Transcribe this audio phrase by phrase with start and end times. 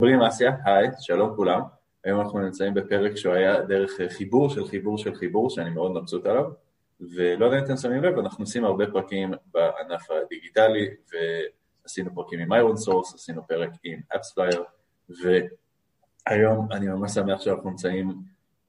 [0.00, 1.60] קוראים אסיה, היי, שלום כולם.
[2.04, 6.26] היום אנחנו נמצאים בפרק שהוא היה דרך חיבור של חיבור של חיבור, שאני מאוד מבסוט
[6.26, 6.44] עליו,
[7.00, 12.52] ולא יודע אם אתם שמים לב, אנחנו עושים הרבה פרקים בענף הדיגיטלי, ועשינו פרקים עם
[12.52, 14.64] ironSource, עשינו פרק עם AppsFlyer,
[16.28, 18.14] והיום אני ממש שמח שאנחנו נמצאים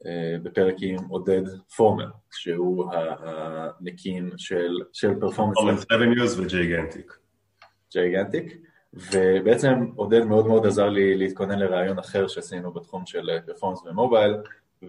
[0.05, 1.43] אה, בפרק עם עודד
[1.75, 5.55] פרומר, שהוא המקים של Performance...
[5.55, 7.17] Performance Revenues ו Gigantic.
[7.93, 8.70] ג'ייגנטיק.
[8.93, 14.35] ובעצם עודד מאוד מאוד עזר לי להתכונן לרעיון אחר שעשינו בתחום של פרפורמנס ומובייל,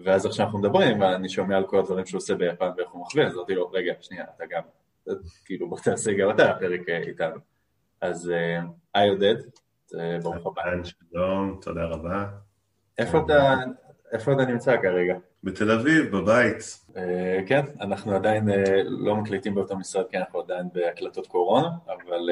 [0.03, 3.27] ואז עכשיו אנחנו מדברים ואני שומע על כל הדברים שהוא עושה ביפן ואיך הוא מכווין,
[3.27, 4.61] אז אמרתי לו, רגע, שנייה, אתה גם,
[5.45, 7.35] כאילו בוא תעשה גם אתה פרק אה, איתנו.
[8.01, 8.59] אז אה,
[8.93, 9.35] היי עודד,
[10.21, 10.61] ברוך הבא.
[10.83, 12.25] שלום, תודה רבה.
[12.97, 13.55] איפה אתה,
[14.11, 15.15] איפה אתה נמצא כרגע?
[15.43, 16.57] בתל אביב, בבית.
[16.97, 18.49] אה, כן, אנחנו עדיין
[18.85, 22.29] לא מקליטים באותו משרד כי אנחנו עדיין בהקלטות קורונה, אבל...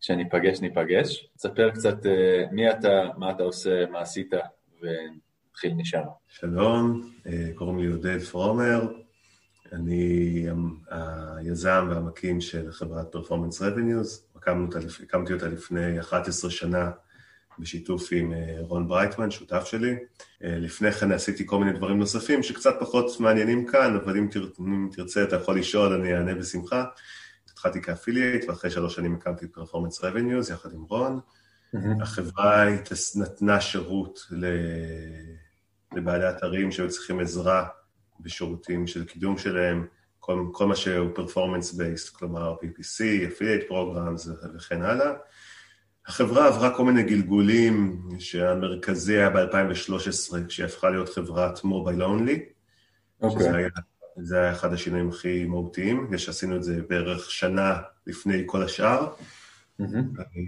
[0.00, 1.28] כשניפגש ניפגש.
[1.36, 4.32] תספר קצת אה, מי אתה, מה אתה עושה, מה עשית,
[4.82, 6.02] ונתחיל משם.
[6.28, 8.80] שלום, אה, קוראים לי עודד פרומר,
[9.72, 10.46] אני
[11.36, 14.26] היזם והמקים של חברת Performance Revenues,
[15.02, 16.90] הקמתי אותה לפני 11 שנה
[17.58, 19.94] בשיתוף עם אה, רון ברייטמן, שותף שלי.
[20.40, 24.28] לפני כן עשיתי כל מיני דברים נוספים שקצת פחות מעניינים כאן, אבל אם,
[24.92, 26.84] תרצה אתה יכול לשאול, אני אענה בשמחה.
[27.60, 31.20] התחלתי כ affiliate, ואחרי שלוש שנים הקמתי את Performance Revenues יחד עם רון.
[31.74, 32.02] Mm-hmm.
[32.02, 32.64] החברה
[33.16, 34.26] נתנה שירות
[35.96, 37.66] לבעלי אתרים שהיו צריכים עזרה
[38.20, 39.86] בשירותים של קידום שלהם,
[40.20, 45.12] כל, כל מה שהוא performance based, כלומר PPC, affiliate programs וכן הלאה.
[46.06, 52.44] החברה עברה כל מיני גלגולים שהמרכזי היה ב-2013, כשהיא הפכה להיות חברת mobile only,
[53.22, 53.30] okay.
[53.30, 53.68] שזה היה
[54.22, 57.76] זה היה אחד השינויים הכי מהותיים, שעשינו את זה בערך שנה
[58.06, 59.12] לפני כל השאר,
[59.80, 59.84] mm-hmm.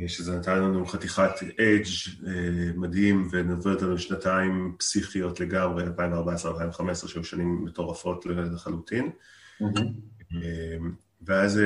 [0.06, 1.86] שזה נתן לנו חתיכת אדג'
[2.26, 9.10] אה, מדהים ונובע לנו שנתיים פסיכיות לגמרי, 2014-2015, שהיו שנים מטורפות לחלוטין.
[9.62, 10.34] Mm-hmm.
[11.22, 11.60] ואז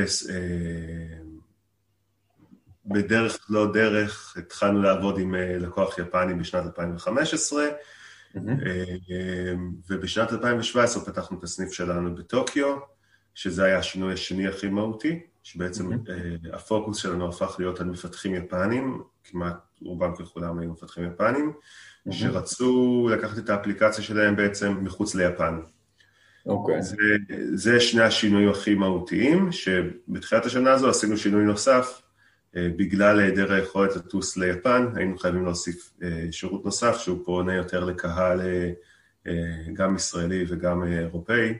[2.86, 7.95] בדרך לא דרך התחלנו לעבוד עם לקוח יפני בשנת 2015, Mm-hmm.
[9.90, 12.76] ובשנת 2017 פתחנו את הסניף שלנו בטוקיו,
[13.34, 16.56] שזה היה השינוי השני הכי מהותי, שבעצם mm-hmm.
[16.56, 22.12] הפוקוס שלנו הפך להיות על מפתחים יפנים, כמעט רובם ככולם היו מפתחים יפנים, mm-hmm.
[22.12, 25.60] שרצו לקחת את האפליקציה שלהם בעצם מחוץ ליפן.
[26.46, 26.78] אוקיי.
[26.78, 26.82] Okay.
[26.82, 26.96] זה,
[27.54, 32.02] זה שני השינויים הכי מהותיים, שבתחילת השנה הזו עשינו שינוי נוסף,
[32.56, 38.40] בגלל היעדר היכולת לטוס ליפן, היינו חייבים להוסיף אה, שירות נוסף שהוא פונה יותר לקהל
[39.26, 39.32] אה,
[39.72, 41.54] גם ישראלי וגם אירופאי,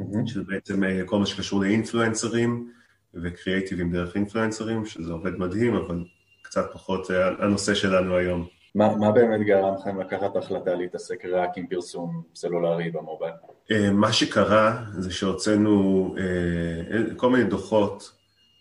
[0.00, 0.26] mm-hmm.
[0.26, 2.72] שזה בעצם כל מה שקשור לאינפלואנסרים
[3.14, 6.04] וקריאייטיבים דרך אינפלואנסרים, שזה עובד מדהים, אבל
[6.42, 8.46] קצת פחות הנושא שלנו היום.
[8.74, 13.34] מה, מה באמת גרם לכם לקחת החלטה להתעסק רק עם פרסום סלולרי במובייל?
[13.92, 16.14] מה שקרה זה שהוצאנו
[17.16, 18.12] כל מיני דוחות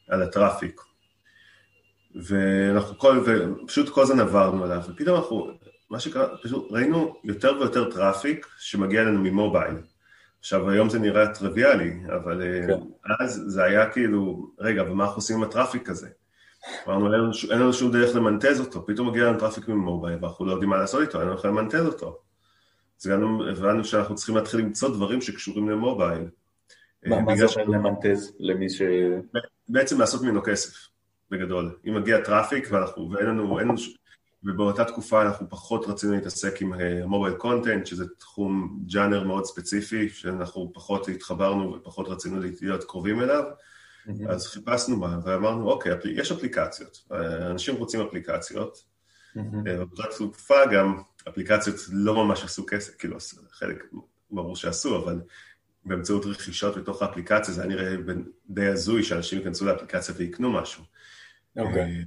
[0.09, 0.81] על הטראפיק.
[2.15, 5.47] ואנחנו כל, ופשוט כל הזמן עברנו עליו, ופתאום אנחנו,
[5.89, 9.75] מה שקרה, פשוט ראינו יותר ויותר traffic שמגיע לנו מ mobile.
[10.39, 12.79] עכשיו, היום זה נראה טריוויאלי, אבל אה, כן.
[13.19, 16.07] אז זה היה כאילו, רגע, ומה אנחנו עושים עם ה traffic הזה?
[16.87, 20.45] אמרנו, אין, אין לנו שום דרך למנטז אותו, פתאום מגיע לנו traffic מ mobile, ואנחנו
[20.45, 22.19] לא יודעים מה לעשות איתו, אין לנו יכולים למנטז אותו.
[23.01, 23.11] אז
[23.51, 26.27] הבנו שאנחנו צריכים להתחיל למצוא דברים שקשורים ל mobile.
[27.05, 28.81] מה זה אומר למנטז למי ש...
[29.69, 30.91] בעצם לעשות ממנו כסף.
[31.31, 31.75] בגדול.
[31.87, 33.67] אם מגיע traffic ואנחנו, ואין לנו, אין
[34.43, 36.73] ובאותה תקופה אנחנו פחות רצינו להתעסק עם
[37.05, 43.21] mobile uh, content, שזה תחום ג'אנר מאוד ספציפי, שאנחנו פחות התחברנו ופחות רצינו להיות קרובים
[43.21, 44.11] אליו, mm-hmm.
[44.29, 47.07] אז חיפשנו בה ואמרנו, אוקיי, יש אפליקציות,
[47.51, 48.77] אנשים רוצים אפליקציות,
[49.37, 49.39] mm-hmm.
[49.63, 53.17] באותה תקופה גם אפליקציות לא ממש עשו כסף, כאילו
[53.51, 53.83] חלק
[54.31, 55.21] ברור שעשו, אבל
[55.85, 57.95] באמצעות רכישות בתוך האפליקציה, זה היה נראה
[58.49, 60.83] די הזוי שאנשים ייכנסו לאפליקציה ויקנו משהו.
[61.57, 61.81] אוקיי.
[61.81, 62.01] אה,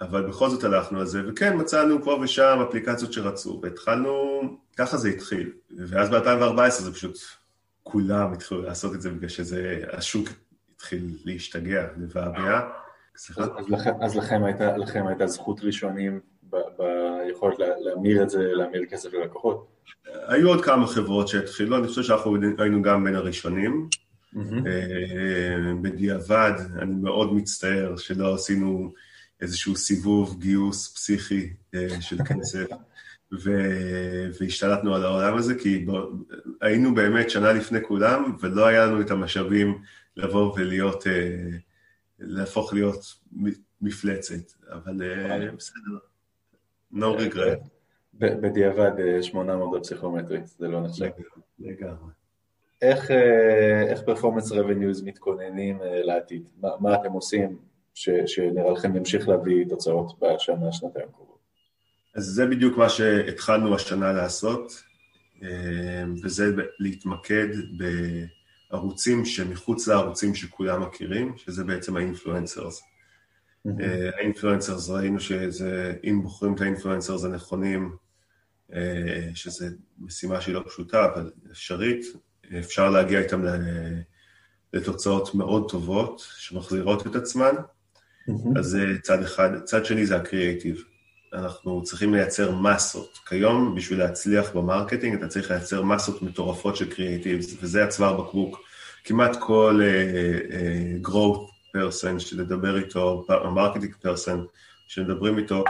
[0.00, 4.40] אבל בכל זאת הלכנו על זה, וכן, מצאנו פה ושם אפליקציות שרצו, והתחלנו,
[4.76, 5.52] ככה זה התחיל.
[5.88, 7.18] ואז ב-2014 זה פשוט,
[7.82, 10.28] כולם התחילו לעשות את זה בגלל שזה, השוק
[10.74, 12.60] התחיל להשתגע, לבעבע.
[13.16, 13.42] סליחה?
[13.42, 18.84] אז, לכם, אז לכם, הייתה, לכם הייתה זכות ראשונים ב, ביכולת להמיר את זה, להמיר
[18.90, 19.66] כסף ללקוחות?
[20.26, 23.88] היו עוד כמה חברות שהתחילו, אני חושב שאנחנו היינו גם בין הראשונים.
[24.36, 28.92] אה, בדיעבד, אני מאוד מצטער שלא עשינו
[29.40, 32.66] איזשהו סיבוב גיוס פסיכי אה, של כסף,
[34.40, 35.86] והשתלטנו על העולם הזה, כי
[36.60, 39.78] היינו באמת שנה לפני כולם, ולא היה לנו את המשאבים
[40.16, 41.38] לבוא ולהיות, אה,
[42.18, 43.14] להפוך להיות
[43.80, 44.96] מפלצת, אבל
[45.56, 45.98] בסדר.
[46.92, 47.68] no regret.
[48.14, 48.92] בדיעבד
[49.22, 51.08] 800 בפסיכומטרי, זה לא נחשב.
[51.58, 52.17] לגמרי.
[52.82, 56.42] איך, אה, איך Performance Revenues מתכוננים אה, לעתיד?
[56.60, 57.58] מה, מה אתם עושים
[57.94, 61.38] ש, שנראה לכם ימשיך להביא תוצאות בשנה, שנתיים הקרובות?
[62.14, 64.82] אז זה בדיוק מה שהתחלנו השנה לעשות,
[65.42, 66.44] אה, וזה
[66.78, 67.48] להתמקד
[68.70, 72.82] בערוצים שמחוץ לערוצים שכולם מכירים, שזה בעצם ה influencers.
[74.18, 77.96] ה influencers, ראינו שזה, אם בוחרים את ה influencers הנכונים,
[79.34, 79.66] שזו
[79.98, 82.04] משימה שהיא לא פשוטה, אבל אפשרית,
[82.58, 83.42] אפשר להגיע איתם
[84.72, 88.58] לתוצאות מאוד טובות, שמחזירות את עצמן, mm-hmm.
[88.58, 89.50] אז זה צד אחד.
[89.64, 90.84] צד שני זה הקריאייטיב.
[91.32, 93.18] אנחנו צריכים לייצר מסות.
[93.28, 98.60] כיום, בשביל להצליח ב marketing, אתה צריך לייצר מסות מטורפות של קריאייטיב, וזה הצוואר בקבוק.
[99.04, 104.38] כמעט כל uh, uh, growth person שנדבר איתו, marketing person,
[104.88, 105.64] שנדברים איתו,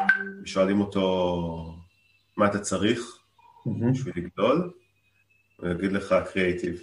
[0.44, 1.74] שואלים אותו
[2.36, 3.18] מה אתה צריך
[3.66, 3.92] mm-hmm.
[3.92, 4.70] בשביל לגדול,
[5.60, 6.82] הוא יגיד לך קריאייטיב,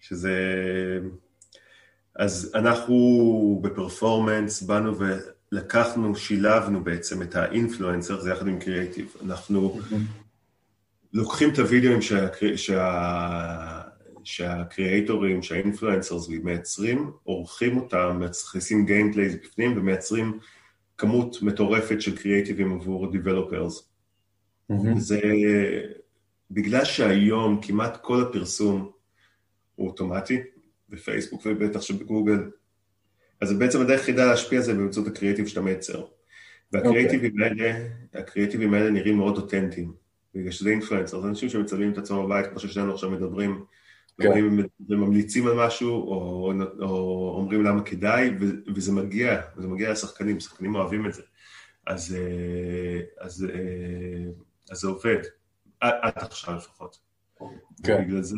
[0.00, 0.34] שזה...
[2.16, 4.94] אז אנחנו ב Performance באנו
[5.52, 9.16] ולקחנו, שילבנו בעצם את ה influencer, זה יחד עם קריאייטיב.
[9.24, 9.80] אנחנו.
[11.12, 12.26] לוקחים את הוידאוים שה...
[12.56, 13.82] שה...
[14.24, 20.38] שה creator ים, שה influencers מייצרים, עורכים אותם, מכניסים gameplays בפנים ומייצרים
[20.98, 23.88] כמות מטורפת של קריאייטיבים עבור דיבלופרס.
[24.72, 24.98] Mm-hmm.
[24.98, 25.20] זה
[26.52, 28.90] בגלל שהיום כמעט כל הפרסום
[29.74, 30.40] הוא אוטומטי,
[30.88, 32.50] בפייסבוק ובטח שבגוגל,
[33.40, 36.04] אז בעצם הדרך היחידה להשפיע זה באמצעות הקריאיטיב שאתה מייצר.
[36.72, 37.50] והקריאיטיבים okay.
[37.50, 37.70] אוקיי.
[37.70, 39.92] האלה, הקריאיטיבים האלה נראים מאוד אותנטיים,
[40.34, 43.64] בגלל שזה אינפלואנסר, זה אנשים שמצלמים את עצמם בבית, כמו ששנינו עכשיו מדברים,
[44.20, 44.30] כן.
[44.88, 48.30] וממליצים על משהו, או, או אומרים למה כדאי,
[48.74, 51.22] וזה מגיע, וזה מגיע לשחקנים, שחקנים אוהבים את זה.
[51.86, 54.30] אז, אה, אז, אה,
[54.70, 55.18] אז זה עובד.
[55.82, 56.98] עד עכשיו לפחות.
[57.82, 58.04] כן.
[58.04, 58.36] בגלל זה,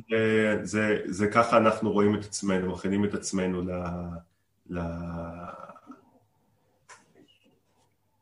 [0.63, 3.71] זה, זה ככה אנחנו רואים את עצמנו, מכינים את עצמנו ל...
[4.71, 4.81] ל...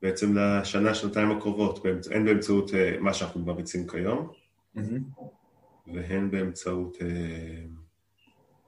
[0.03, 4.31] בעצם לשנה, שנתיים הקרובות, הן באמצעות אה, מה שאנחנו מריצים כיום,
[4.77, 4.81] mm-hmm.
[5.95, 6.97] והן באמצעות...
[7.01, 7.65] אה,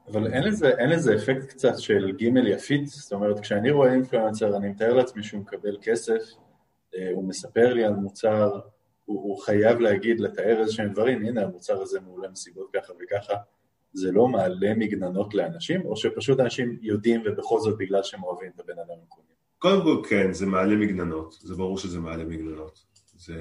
[0.09, 2.87] אבל אין לזה, אין לזה אפקט קצת של גימל יפית?
[2.87, 6.23] זאת אומרת, כשאני רואה אינפלואנסר, אני מתאר לעצמי שהוא מקבל כסף,
[6.97, 8.61] אה, הוא מספר לי על מוצר,
[9.05, 13.35] הוא, הוא חייב להגיד, לתאר איזה שהם דברים, הנה המוצר הזה מעולה מסיבות ככה וככה,
[13.93, 18.61] זה לא מעלה מגננות לאנשים, או שפשוט אנשים יודעים ובכל זאת בגלל שהם אוהבים את
[18.61, 19.25] הבן אדם המקומי?
[19.59, 22.85] קודם כל כן, זה מעלה מגננות, זה ברור שזה מעלה מגננות,
[23.17, 23.35] זה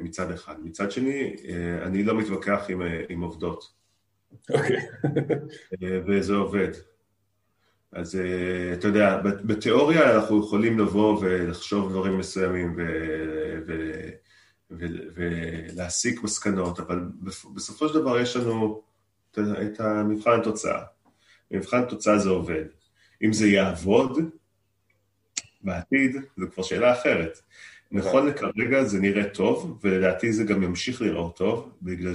[0.00, 0.54] מצד אחד.
[0.62, 3.64] מצד שני, אה, אני לא מתווכח עם, אה, עם עובדות.
[4.50, 4.76] אוקיי.
[5.82, 6.70] אה, וזה עובד.
[7.92, 8.18] אז
[8.72, 12.82] אתה יודע, בתיאוריה אנחנו יכולים לבוא ולחשוב דברים מסוימים ו...
[13.66, 13.92] ו...
[14.70, 17.00] ולהסיק מסקנות, אבל
[17.54, 18.82] בסופו של דבר יש לנו
[19.62, 20.82] את המבחן התוצאה.
[21.50, 22.64] במבחן התוצאה זה עובד.
[23.22, 24.18] אם זה יעבוד
[25.62, 27.38] בעתיד, זו כבר שאלה אחרת.
[27.92, 32.12] נכון לכרגע זה נראה טוב, ולדעתי זה גם ימשיך לראות טוב, בגלל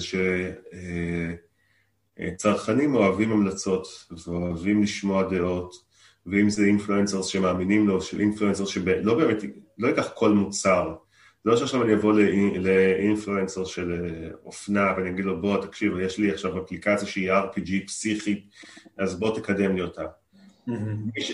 [2.17, 3.87] שצרכנים אוהבים המלצות,
[4.27, 5.91] ואוהבים לשמוע דעות,
[6.25, 9.37] ואם זה אינפלואנסרס שמאמינים לו, של אינפלואנסרס שלא באמת,
[9.77, 10.95] לא ייקח כל מוצר,
[11.43, 12.13] זה לא שעכשיו אני אבוא
[12.57, 17.87] לאינפלואנסר של אה, אופנה ואני אגיד לו בוא תקשיב, יש לי עכשיו אפליקציה שהיא RPG
[17.87, 18.49] פסיכית,
[18.97, 20.05] אז בוא תקדם לי אותה.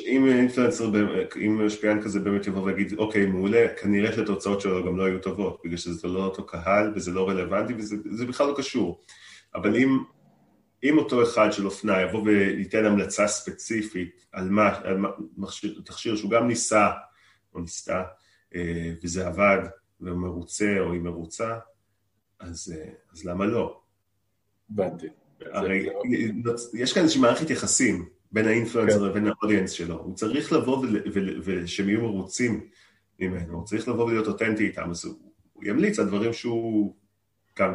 [0.08, 0.92] אם אינפלואנסר,
[1.46, 5.62] אם משפיען כזה באמת יבוא ויגיד, אוקיי, מעולה, כנראה שהתוצאות שלו גם לא היו טובות,
[5.66, 9.02] בגלל שזה לא אותו קהל וזה לא רלוונטי וזה בכלל לא קשור.
[9.56, 9.98] אבל אם,
[10.84, 14.98] אם אותו אחד של אופנה יבוא וייתן המלצה ספציפית על מה, על
[15.38, 16.90] מכשיר, תכשיר שהוא גם ניסה
[17.54, 18.04] או ניסתה,
[18.56, 19.60] אה, וזה עבד,
[20.02, 21.60] ומרוצה או היא מרוצה,
[22.40, 23.82] אז, אה, אז למה לא?
[24.72, 25.08] הבנתי.
[25.42, 25.90] הרי
[26.74, 29.06] יש כאן איזושהי מערכת יחסים בין האינפלואנסר כן.
[29.06, 29.96] לבין האודיאנס שלו.
[29.96, 30.86] הוא צריך לבוא
[31.44, 32.68] ושהם יהיו מרוצים
[33.20, 36.96] ממנו, הוא צריך לבוא ולהיות אותנטי איתם, אז הוא ימליץ על דברים שהוא...
[37.60, 37.74] גם,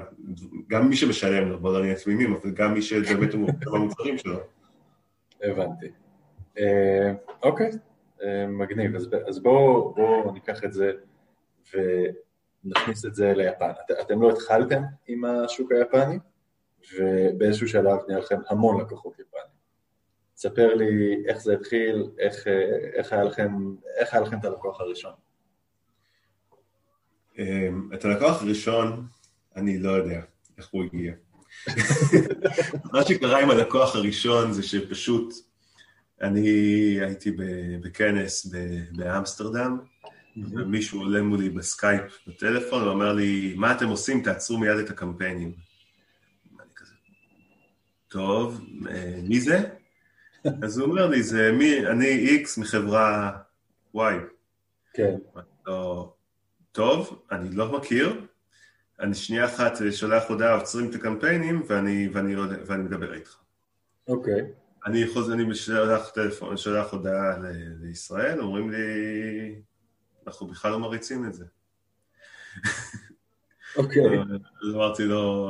[0.68, 4.40] גם מי שמשלם לו, בוא לא נהיה תמימים, אבל גם מי שבאמת הוא במוצרים שלו.
[5.42, 5.86] הבנתי.
[6.58, 7.12] אה,
[7.42, 7.70] אוקיי,
[8.22, 8.96] אה, מגניב.
[9.28, 10.92] אז בואו ניקח את זה
[11.74, 13.70] ונכניס את זה ליפן.
[13.70, 16.18] את, אתם לא התחלתם עם השוק היפני,
[16.96, 19.42] ובאיזשהו שלב נהיה לכם המון לקוחות יפנים.
[20.34, 22.46] תספר לי איך זה התחיל, איך,
[22.94, 25.12] איך, היה, לכם, איך היה לכם את הלקוח הראשון.
[27.38, 29.06] אמ, את הלקוח הראשון,
[29.56, 30.20] אני לא יודע
[30.58, 31.12] איך הוא הגיע.
[32.92, 35.34] מה שקרה עם הלקוח הראשון זה שפשוט
[36.22, 36.48] אני
[37.00, 37.36] הייתי
[37.80, 38.46] בכנס
[38.96, 39.78] באמסטרדם,
[40.36, 44.22] ומישהו עולה מולי בסקייפ בטלפון ואומר לי, מה אתם עושים?
[44.22, 45.52] תעצרו מיד את הקמפיינים.
[46.60, 46.94] אני כזה,
[48.08, 49.60] טוב, אה, מי זה?
[50.64, 53.38] אז הוא אומר לי, זה מי, אני איקס מחברה
[53.96, 54.00] Y.
[54.94, 55.14] כן.
[55.66, 56.12] לא,
[56.72, 58.26] טוב, אני לא מכיר,
[59.00, 62.36] אני שנייה אחת שולח הודעה, עוצרים את הקמפיינים ואני, ואני,
[62.66, 63.36] ואני מדבר איתך.
[64.08, 64.42] אוקיי.
[64.86, 68.78] אני חוזר, אני משלח טלפון, שולח הודעה ל- לישראל, אומרים לי,
[70.26, 71.44] אנחנו בכלל לא מריצים את זה.
[73.76, 74.18] אוקיי.
[74.62, 75.48] אז אמרתי לו,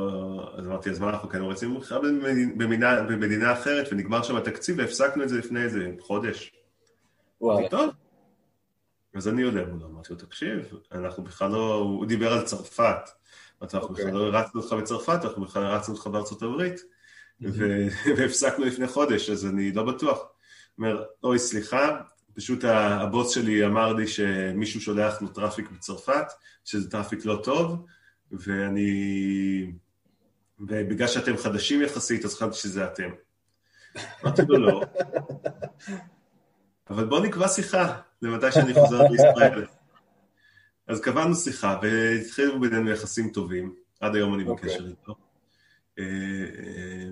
[0.57, 1.79] אז אמרתי, אז מה אנחנו כן מריצים?
[1.79, 2.01] בכלל
[2.57, 6.53] במדינה, במדינה אחרת, ונגמר שם התקציב, והפסקנו את זה לפני איזה חודש.
[7.41, 7.69] וואלה.
[7.69, 7.89] טוב.
[9.15, 13.09] אז אני יושב מולו, אמרתי לו, תקשיב, אנחנו בכלל לא, הוא דיבר על צרפת.
[13.61, 14.05] אמרתי לו, אנחנו אוקיי.
[14.05, 16.81] בכלל לא הרצנו אותך בצרפת, אנחנו בכלל הרצנו אותך בארצות הברית.
[18.17, 20.19] והפסקנו לפני חודש, אז אני לא בטוח.
[20.77, 22.01] אומר, אוי, סליחה,
[22.35, 26.25] פשוט הבוס שלי אמר לי שמישהו שולח לו traffic בצרפת,
[26.65, 27.85] שזה traffic לא טוב,
[28.31, 29.71] ואני...
[30.59, 33.09] ובגלל שאתם חדשים יחסית, אז חשבתי שזה אתם.
[34.23, 34.81] אמרתי לו, לא.
[36.89, 39.65] אבל בוא נקבע שיחה, למתי שאני חוזר לישראל.
[40.87, 44.69] אז קבענו שיחה, והתחילו בינינו יחסים טובים, עד היום אני אוקיי.
[44.69, 45.15] בקשר איתו.
[45.99, 47.09] אה, אה,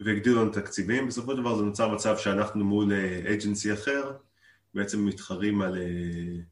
[0.00, 2.92] והגדילו לנו תקציבים, בסופו של דבר זה נוצר מצב שאנחנו מול
[3.32, 4.12] agency אחר,
[4.74, 6.42] בעצם מתחרים על, אה,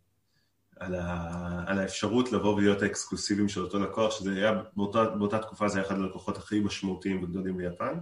[0.76, 5.68] על, ה, על האפשרות לבוא ולהיות האקסקלוסיביים של אותו לקוח, שזה היה, באותה, באותה תקופה
[5.68, 7.94] זה היה אחד הלקוחות הכי משמעותיים וגדולים ביפן,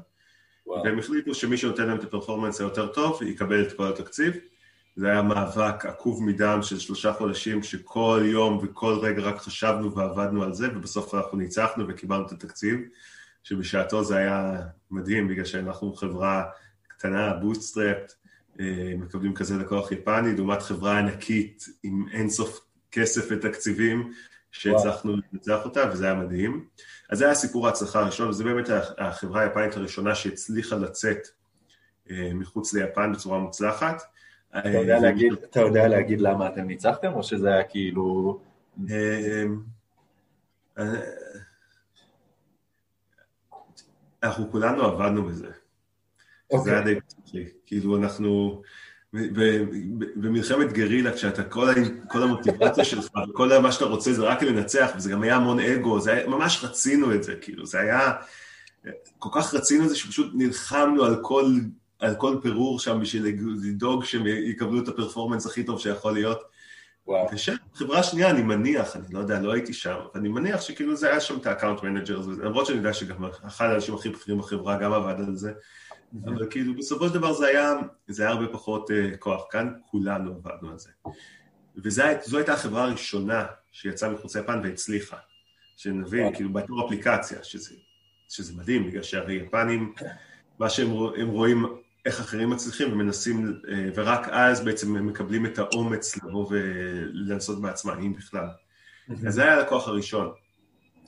[0.67, 0.85] וואו.
[0.85, 4.35] והם החליטו שמי שנותן להם את הפרפורמנס היותר טוב, יקבל את כל התקציב.
[4.97, 10.43] זה היה מאבק עקוב מדם של שלושה חודשים, שכל יום וכל רגע רק חשבנו ועבדנו
[10.43, 12.81] על זה, ובסוף אנחנו ניצחנו וקיבלנו את התקציב,
[13.43, 16.45] שבשעתו זה היה מדהים, בגלל שאנחנו חברה
[16.89, 18.13] קטנה, בוטסטראפט,
[18.99, 22.61] מקבלים כזה לקוח יפני, לעומת חברה ענקית עם אינסוף
[22.93, 24.13] כסף ותקציבים,
[24.53, 26.67] שהצלחנו לנצח אותה, וזה היה מדהים.
[27.11, 31.19] אז זה היה סיפור ההצלחה הראשון, וזו באמת החברה היפנית הראשונה שהצליחה לצאת
[32.11, 34.03] אה, מחוץ ליפן בצורה מוצלחת.
[34.59, 38.41] אתה יודע להגיד- אתה יודע להגיד למה אתם ניצחתם, או שזה היה כאילו...
[38.91, 39.45] אה,
[40.79, 40.85] אה,
[44.23, 45.49] אנחנו כולנו עבדנו בזה.
[46.51, 46.73] זה אוקיי.
[46.73, 47.55] היה די מצחיק.
[47.67, 48.63] כאילו אנחנו,
[50.17, 51.69] במלחמת גרילה, כשאתה, כל,
[52.09, 56.01] כל המוטיבציה שלך, וכל מה שאתה רוצה זה רק לנצח, וזה גם היה המון אגו,
[56.01, 58.13] זה היה, ממש רצינו את זה, כאילו, זה היה,
[59.19, 61.53] כל כך רצינו את זה, שפשוט נלחמנו על כל,
[61.99, 66.41] על כל פירור שם בשביל לדאוג שהם יקבלו את ה performance הכי טוב שיכול להיות.
[67.07, 67.29] וואו.
[67.33, 70.97] ושם, חברה שנייה, אני מניח, אני לא יודע, לא הייתי שם, אבל אני מניח שכאילו
[70.97, 74.41] זה היה שם את ה account manager, למרות שאני יודע שגם אחד האנשים הכי בכירים
[74.41, 75.53] בחברה גם עבד על זה,
[76.25, 77.73] אבל כאילו בסופו של דבר זה היה,
[78.09, 80.91] זה היה הרבה פחות uh, כוח, כאן כולנו עבדנו על זה.
[81.77, 82.03] וזו
[82.37, 85.17] הייתה החברה הראשונה שיצאה מחוץ ליפן והצליחה,
[85.77, 86.37] שנבין, וואלה.
[86.37, 87.75] כאילו בתור אפליקציה, שזה,
[88.29, 89.95] שזה מדהים, בגלל שהרי יפנים,
[90.59, 91.67] מה שהם רוא- הם רואים
[92.07, 97.99] איך אחרים מצליחים ומנסים, אה, ורק אז בעצם הם מקבלים את האומץ לבוא ולנסות בעצמם,
[98.01, 98.47] אם בכלל.
[99.27, 100.27] אז זה היה הלקוח הראשון.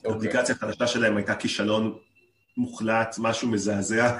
[0.05, 0.11] אוקיי.
[0.11, 1.97] האפליקציה החדשה שלהם הייתה כישלון
[2.57, 4.19] מוחלט, משהו מזעזע,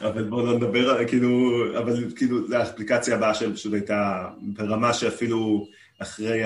[0.00, 5.66] אבל בואו לא נדבר כאילו, אבל כאילו, זו האפליקציה הבאה שלהם פשוט הייתה ברמה שאפילו
[5.98, 6.42] אחרי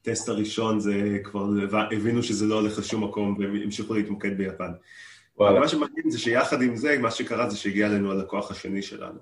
[0.00, 1.48] הטסט הראשון זה כבר
[1.96, 4.72] הבינו שזה לא הולך לשום מקום והם המשיכו להתמקד ביפן.
[5.36, 5.60] וואלה.
[5.60, 9.18] מה שמדהים זה שיחד עם זה, מה שקרה זה שהגיע אלינו הלקוח השני שלנו.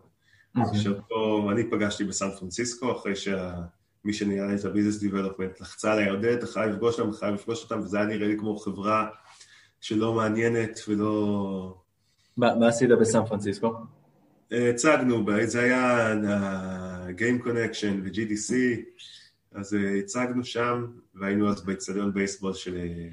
[0.83, 6.47] שאותו אני פגשתי בסן פרנסיסקו, אחרי שמי שניהל את הביזנס דיבלופמנט לחצה עליי, עודד, אתה
[6.47, 9.09] חייב לפגוש אותם, חייב לפגוש אותם, וזה היה נראה לי כמו חברה
[9.81, 11.83] שלא מעניינת ולא...
[12.39, 13.73] מה מה עשית בסן פרנסיסקו?
[14.51, 18.55] הצגנו, זה היה ה-Game Connection ו-GDC,
[19.53, 23.09] אז אה, הצגנו שם, והיינו אז באצטדיון בייסבול של, אה,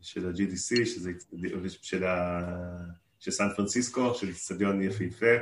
[0.00, 1.12] של ה-GDC, שזה
[1.82, 2.40] של, ה...
[3.18, 5.34] של סן פרנסיסקו, של אצטדיון יפהפה.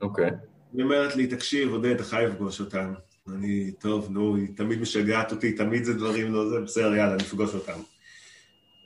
[0.00, 0.30] אוקיי.
[0.72, 2.94] היא אומרת לי, תקשיב, עודד, אתה חייב לפגוש אותם.
[3.28, 7.54] אני, טוב, נו, היא תמיד משגעת אותי, תמיד זה דברים לא זה, בסדר, יאללה, נפגוש
[7.54, 7.78] אותם.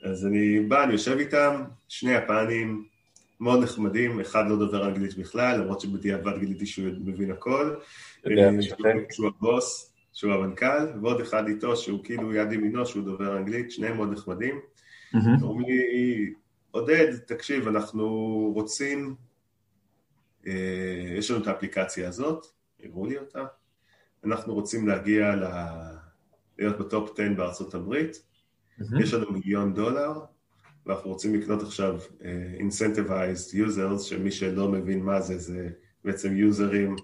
[0.03, 2.90] אז אני בא, אני יושב איתם, שני יפנים,
[3.41, 7.75] מאוד נחמדים, אחד לא דובר אנגלית בכלל, למרות שבדיעבד גיליתי שהוא מבין הכל.
[8.25, 8.61] אה.
[9.11, 13.95] שהוא- הבוס, שהוא המנכ"ל, ועוד אחד איתו, שהוא כאילו יד ימינו, שהוא דובר אנגלית, שניהם
[13.97, 14.59] מאוד נחמדים.
[15.41, 16.33] אומרים לי,
[16.71, 18.07] עודד, תקשיב, אנחנו
[18.55, 19.15] רוצים,
[20.47, 20.53] אה,
[21.17, 22.45] יש לנו את האפליקציה הזאת,
[22.83, 23.43] הראו לי אותה,
[24.25, 25.43] אנחנו רוצים להגיע ל...
[26.59, 28.23] להיות בטופ 10 בארצות הברית,
[29.03, 30.11] יש לנו מיליון דולר,
[30.85, 32.23] ואנחנו רוצים לקנות עכשיו uh,
[32.59, 35.69] incentivized users, שמי שלא מבין מה זה, זה
[36.05, 36.95] בעצם יוזרים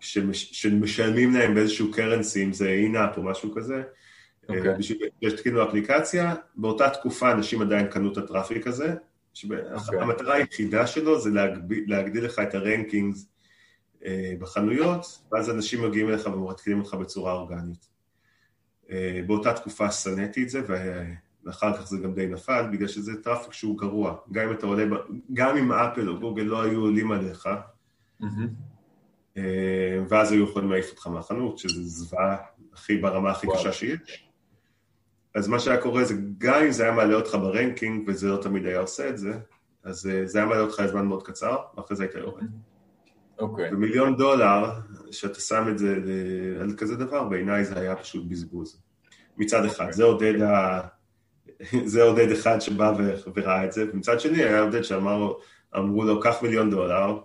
[0.00, 4.56] שמשלמים להם באיזשהו currency, אם זה in-app או משהו כזה, okay.
[4.56, 4.78] אוקיי.
[4.78, 9.46] בשביל שיתקינו אפליקציה, באותה תקופה אנשים עדיין קנו את ה traffic הזה, okay.
[9.74, 10.00] אוקיי.
[10.00, 13.26] המטרה היחידה שלו זה להגביל, להגדיל לך את ה rankings
[14.04, 17.86] אה, בחנויות, ואז אנשים מגיעים אליך ומתקינים אותך בצורה אורגנית.
[18.90, 20.62] אה, באותה תקופה שנאתי את זה,
[21.46, 24.16] ואחר כך זה גם די נפל, בגלל שזה traffic שהוא גרוע.
[24.32, 24.84] גם אם אתה עולה,
[25.32, 27.48] גם אם אפל או גוגל לא היו עולים עליך,
[28.22, 29.36] mm-hmm.
[30.08, 32.36] ואז היו יכולים להעיף אותך מהחנות, שזה זוועה
[32.72, 34.28] הכי ברמה הכי קשה שיש.
[35.34, 38.36] אז מה שהיה קורה זה, גם אם זה היה מעלה אותך ב ranking, וזה לא
[38.42, 39.32] תמיד היה עושה את זה,
[39.84, 42.44] אז זה היה מעלה אותך לזמן מאוד קצר, ואחרי זה היית יורד.
[43.38, 43.70] אוקיי.
[43.70, 43.74] Okay.
[43.74, 44.70] ומיליון דולר,
[45.10, 45.96] שאתה שם את זה
[46.60, 48.82] על כזה דבר, בעיניי זה היה פשוט בזבוז.
[49.36, 49.92] מצד אחד, okay.
[49.92, 50.80] זה עודד ה...
[51.84, 52.92] זה עודד אחד שבא
[53.34, 57.18] וראה את זה, ומצד שני היה עודד שאמרו לו, קח מיליון דולר,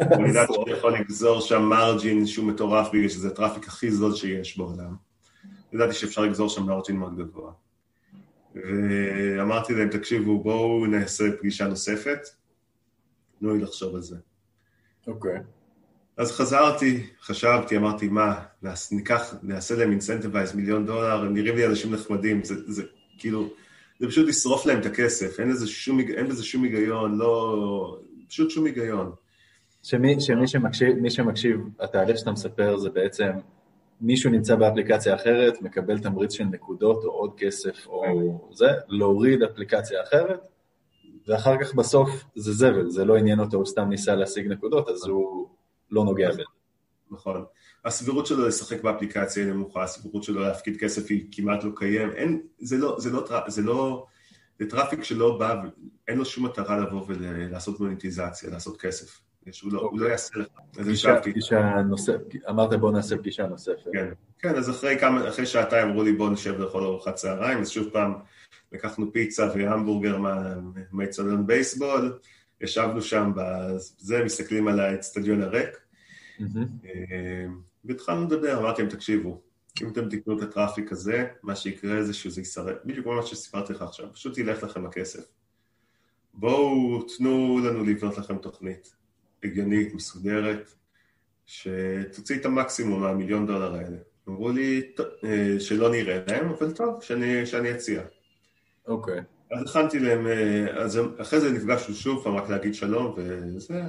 [0.00, 4.58] אני יודעת שאתה יכול לגזור שם מרג'ין שהוא מטורף בגלל שזה הטראפיק הכי זול שיש
[4.58, 4.94] בעולם.
[5.72, 7.52] ידעתי שאפשר לגזור שם מרג'ין מאוד גבוה.
[8.54, 12.18] ואמרתי להם, תקשיבו, בואו נעשה פגישה נוספת,
[13.38, 14.16] תנו לי לחשוב על זה.
[15.06, 15.36] אוקיי.
[15.36, 15.40] Okay.
[16.16, 18.44] אז חזרתי, חשבתי, אמרתי, מה,
[18.92, 22.82] ניקח, נעשה להם אינסנטיבייז מיליון דולר, הם נראים לי אנשים נחמדים, זה, זה
[23.20, 23.48] כאילו,
[24.00, 27.98] זה פשוט לשרוף להם את הכסף, אין שום, אין בזה שום היגיון, לא,
[28.28, 29.12] פשוט שום היגיון.
[29.82, 33.30] שמי, שמי שמקשיב, שמקשיב, התהליך שאתה מספר זה בעצם
[34.00, 40.02] מישהו נמצא באפליקציה אחרת, מקבל תמריץ של נקודות או עוד כסף או זה, להוריד אפליקציה
[40.02, 40.40] אחרת,
[41.26, 45.06] ואחר כך בסוף זה זבל, זה לא עניין אותו, הוא סתם ניסה להשיג נקודות, אז
[45.06, 45.48] הוא
[45.90, 46.42] לא נוגע בזה.
[47.10, 47.44] נכון.
[47.84, 52.42] הסבירות שלו לשחק באפליקציה היא נמוכה, הסבירות שלו להפקיד כסף היא כמעט לא קיים, אין,
[52.58, 54.06] זה לא, זה לא, זה לא,
[54.58, 55.62] זה traffic שלא בא,
[56.08, 59.20] אין לו שום מטרה לבוא ולעשות מוניטיזציה, לעשות כסף.
[59.52, 60.46] שהוא לא, לא יעשה לך.
[61.22, 63.88] פגישה נוספת, אמרת בוא נעשה פגישה נוספת.
[63.92, 67.70] כן, כן, אז אחרי כמה, אחרי שעתיים אמרו לי בוא נשב לאכול ארוחת צהריים, אז
[67.70, 68.14] שוב פעם
[68.72, 70.18] לקחנו פיצה והמבורגר
[70.92, 72.18] מהאצטדיון בייסבול,
[72.60, 75.68] ישבנו שם בזה, מסתכלים על האצטדיון הריק,
[76.40, 77.46] אה,
[77.84, 79.40] והתחלנו לדבר, אמרתי להם, תקשיבו,
[79.82, 83.72] אם אתם תקנו את הטראפיק הזה, מה שיקרה זה שזה ישרד, בדיוק כמו מה שסיפרתי
[83.72, 85.24] לך עכשיו, פשוט ילך לכם הכסף.
[86.34, 88.96] בואו תנו לנו לבנות לכם תוכנית
[89.44, 90.74] הגיונית, מסודרת,
[91.46, 93.96] שתוציא את המקסימום מהמיליון דולר האלה.
[94.28, 94.92] אמרו לי
[95.24, 98.02] אה, שלא נראה להם, אבל טוב, שאני, שאני אציע.
[98.86, 99.18] אוקיי.
[99.18, 99.56] Okay.
[99.56, 103.82] אז הכנתי להם, אה, אז אחרי זה נפגשנו שוב פעם רק להגיד שלום וזה,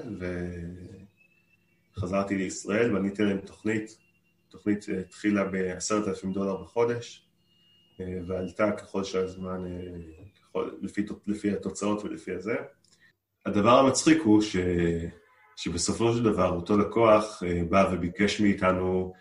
[2.01, 3.97] וחזרתי לישראל בניתי להם תוכנית,
[4.49, 7.27] תוכנית אה, התחילה בעשרת אלפים דולר בחודש,
[7.99, 9.63] אה, ועלתה ככל שהזמן,
[10.41, 12.55] ככל, לפי, לפי התוצאות ולפי הזה.
[13.45, 14.55] הדבר המצחיק הוא ש,
[15.55, 19.13] שבסופו של דבר אותו לקוח בא וביקש מאיתנו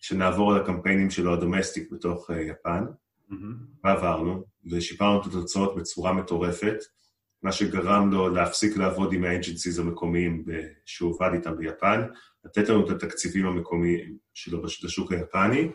[0.00, 2.84] שנעבור על הקמפיינים שלו ה domestic בתוך יפן,
[3.30, 3.34] mm-hmm.
[3.84, 6.78] ועברנו, ושיפרנו את התוצאות בצורה מטורפת,
[7.42, 10.44] מה שגרם לו להפסיק לעבוד עם ה agencies המקומיים
[10.84, 12.02] שהוא עבד איתם ביפן,
[12.44, 15.70] לתת לנו את התקציבים המקומיים שלו לשוק היפני,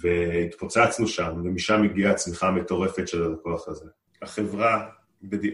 [0.00, 3.86] והתפוצצנו שם, ומשם הגיעה הצמיחה המטורפת של הלקוח הזה.
[4.22, 4.88] החברה,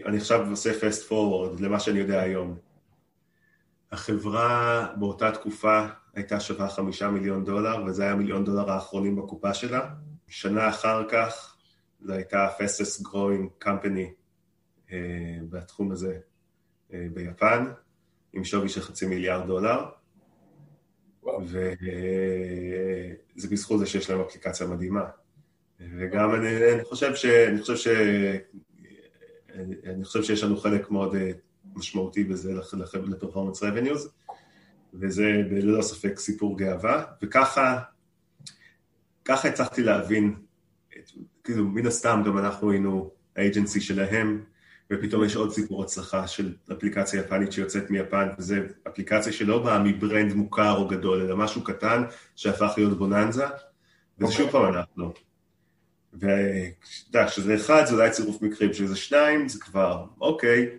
[0.05, 2.57] אני עכשיו עושה fast forward למה שאני יודע היום.
[3.91, 9.89] החברה באותה תקופה הייתה שווה חמישה מיליון דולר, וזה היה מיליון דולר האחרונים בקופה שלה.
[10.27, 11.55] שנה אחר כך
[12.01, 14.18] זו הייתה ה-fastest growing company
[15.49, 16.19] בתחום הזה
[16.89, 17.65] uh, ביפן,
[18.33, 19.85] עם שווי של חצי מיליארד דולר,
[21.43, 21.73] וזה
[23.45, 25.05] uh, בזכות זה שיש להם אפליקציה מדהימה.
[25.79, 27.25] וגם אני, אני חושב ש...
[27.25, 27.87] אני חושב ש...
[29.85, 31.15] אני חושב שיש לנו חלק מאוד
[31.75, 34.09] משמעותי בזה ל-performance revenues,
[34.93, 37.79] וזה ללא ספק סיפור גאווה, וככה
[39.25, 40.35] ככה הצלחתי להבין,
[41.43, 44.43] כאילו מן הסתם גם אנחנו היינו האג'נסי שלהם,
[44.91, 48.55] ופתאום יש עוד סיפור הצלחה של אפליקציה יפנית שיוצאת מיפן, וזו
[48.87, 52.03] אפליקציה שלא באה מברנד מוכר או גדול, אלא משהו קטן
[52.35, 54.23] שהפך להיות בוננזה, וזה okay.
[54.23, 54.37] אוקיי.
[54.37, 55.13] שוב פעם אנחנו.
[56.13, 56.27] ואתה
[57.07, 60.69] יודע, כשזה אחד זה אולי צירוף מקרים, כשזה שניים זה כבר, אוקיי,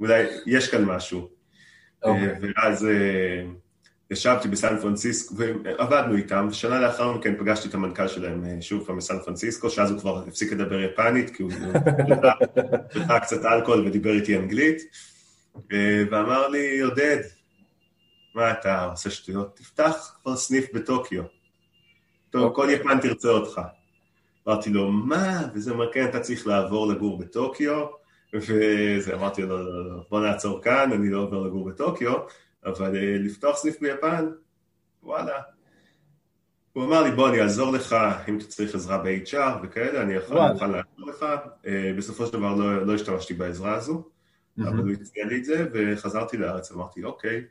[0.00, 1.20] אולי יש כאן משהו.
[1.20, 2.08] Okay.
[2.08, 2.34] אוקיי.
[2.56, 2.86] ואז...
[4.12, 8.86] אה, ישבתי בסן פרנסיסקו, ועבדנו איתם, ושנה לאחר מכן פגשתי את המנכ"ל שלהם אה, שוב
[8.86, 11.52] פעם בסן פרנסיסקו, שאז הוא כבר הפסיק לדבר יפנית, כי הוא
[12.94, 14.82] שתה קצת אלכוהול ודיבר איתי אנגלית,
[15.72, 17.18] אה, ואמר לי, עודד,
[18.34, 19.56] מה אתה עושה שטויות?
[19.56, 21.22] תפתח כבר סניף בטוקיו.
[22.30, 23.60] טוב, כל יפן תרצה אותך.
[24.48, 25.42] אמרתי לו, מה?
[25.54, 27.86] וזה אומר, כן, אתה צריך לעבור לגור בטוקיו,
[28.34, 32.14] וזה, אמרתי לו, לא, לא, לא, בוא נעצור כאן, אני לא עובר לגור בטוקיו,
[32.64, 34.28] אבל אה, לפתוח סניף ביפן,
[35.02, 35.40] וואלה.
[36.72, 37.96] הוא אמר לי, בוא, אני אעזור לך,
[38.28, 41.26] אם אתה צריך עזרה ב-HR וכאלה, אני יכול לעזור לך.
[41.66, 44.08] אה, בסופו של דבר לא, לא השתמשתי בעזרה הזו,
[44.58, 47.44] אבל הוא הציע לי את זה, וחזרתי לארץ, אמרתי, אוקיי.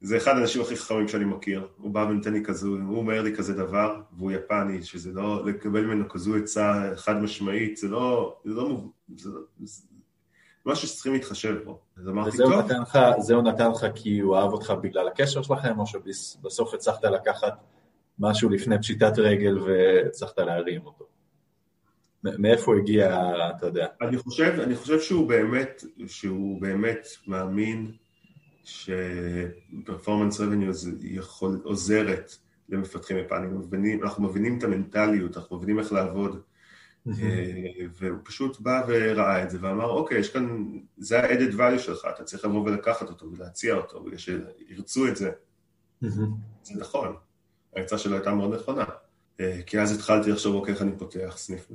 [0.00, 3.36] זה אחד האנשים הכי חכמים שאני מכיר, הוא בא ונותן לי כזו, הוא אומר לי
[3.36, 8.54] כזה דבר, והוא יפני, שזה לא, לקבל ממנו כזו עצה חד משמעית, זה לא, זה
[8.54, 8.84] לא,
[9.16, 9.30] זה,
[9.64, 9.82] זה
[10.66, 11.80] משהו שצריכים להתחשב בו.
[11.96, 12.52] אז אמרתי, טוב.
[12.82, 17.52] לך, זהו נתן לך כי הוא אהב אותך בגלל הקשר שלכם, או שבסוף הצלחת לקחת
[18.18, 21.04] משהו לפני פשיטת רגל והצלחת להרים אותו?
[22.24, 23.20] מאיפה הגיע,
[23.56, 23.86] אתה יודע?
[24.02, 27.92] אני חושב, אני חושב שהוא באמת, שהוא באמת מאמין
[28.64, 30.90] שפרפורמנס רבניוז
[31.64, 32.36] עוזרת
[32.68, 36.40] למפתחים יפנים, אנחנו מבינים את המנטליות, אנחנו מבינים איך לעבוד,
[37.94, 40.64] והוא פשוט בא וראה את זה ואמר, אוקיי, יש כאן,
[40.96, 45.30] זה ה-added value שלך, אתה צריך לבוא ולקחת אותו ולהציע אותו, בגלל שירצו את זה.
[46.62, 47.16] זה נכון,
[47.76, 48.84] העצה שלו הייתה מאוד נכונה.
[49.40, 51.68] אה, כי אז התחלתי לחשוב, אוקיי, איך אני פותח סניף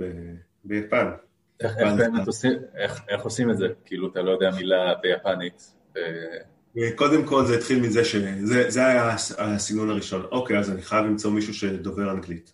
[0.63, 1.12] ביפן.
[3.10, 3.68] איך עושים את זה?
[3.86, 5.74] כאילו, אתה לא יודע מילה ביפנית.
[6.96, 10.26] קודם כל זה התחיל מזה שזה היה הסגנון הראשון.
[10.32, 12.54] אוקיי, אז אני חייב למצוא מישהו שדובר אנגלית.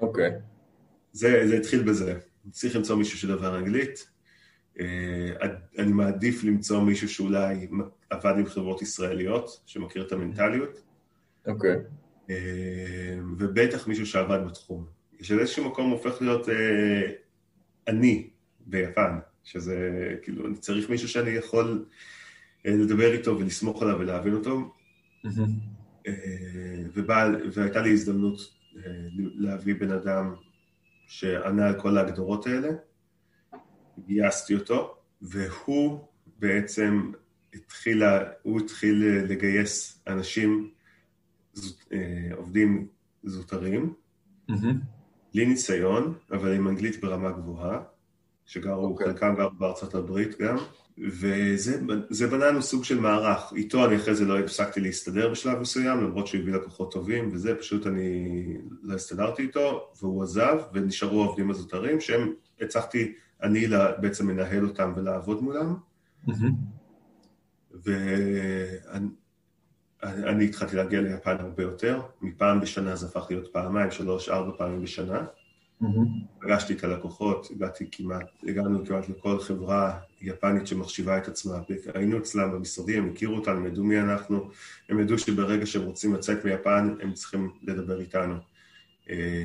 [0.00, 0.30] אוקיי.
[1.16, 2.18] זה, זה התחיל בזה.
[2.50, 4.08] צריך למצוא מישהו שדובר אנגלית.
[4.80, 5.32] אה,
[5.78, 7.68] אני מעדיף למצוא מישהו שאולי
[8.10, 10.82] עבד עם חברות ישראליות, שמכיר את המנטליות.
[11.46, 11.76] אוקיי.
[12.30, 14.86] אה, ובטח מישהו שעבד בתחום.
[15.22, 17.12] שבאיזשהו מקום הופך להיות אה,
[17.88, 18.30] אני
[18.66, 19.78] ביפן, שזה
[20.22, 21.84] כאילו, אני צריך מישהו שאני יכול
[22.64, 24.74] לדבר איתו ולסמוך עליו ולהבין אותו.
[26.94, 28.40] ובא, והייתה לי הזדמנות
[29.14, 30.34] להביא בן אדם
[31.06, 32.68] שענה על כל ההגדרות האלה,
[34.06, 36.06] גייסתי אותו, והוא
[36.38, 37.12] בעצם
[37.54, 38.02] התחיל,
[38.42, 40.70] הוא התחיל לגייס אנשים,
[41.92, 42.88] אה, עובדים
[43.24, 43.94] זוטרים,
[45.34, 47.80] בלי ניסיון, אבל עם אנגלית ברמה גבוהה,
[48.46, 48.90] שגרו, okay.
[48.90, 49.06] אוקיי.
[49.06, 50.56] חלקם גרו בארצות הברית גם,
[50.98, 53.52] וזה בנה לנו סוג של מערך.
[53.56, 57.54] איתו אני אחרי זה לא הפסקתי להסתדר בשלב מסוים, למרות שהוא הביא לקוחות טובים, וזה
[57.54, 58.32] פשוט אני
[58.82, 63.66] לא הסתדרתי איתו, והוא עזב, ונשארו העובדים הזוטרים, שהם, הצלחתי אני
[64.00, 65.74] בעצם מנהל אותם ולעבוד מולם.
[70.02, 74.82] ואני התחלתי להגיע ליפן הרבה יותר, מפעם בשנה זה הפך להיות פעמיים, שלוש, ארבע פעמים
[74.82, 75.24] בשנה.
[76.40, 81.58] פגשתי את הלקוחות, הגעתי כמעט, הגענו כמעט לכל חברה יפנית שמחשיבה את עצמה,
[81.94, 84.50] היינו אצלם במשרדים, הם הכירו אותנו, הם ידעו מי אנחנו,
[84.88, 88.34] הם ידעו שברגע שהם רוצים לצאת מיפן, הם צריכים לדבר איתנו.
[89.10, 89.44] אה,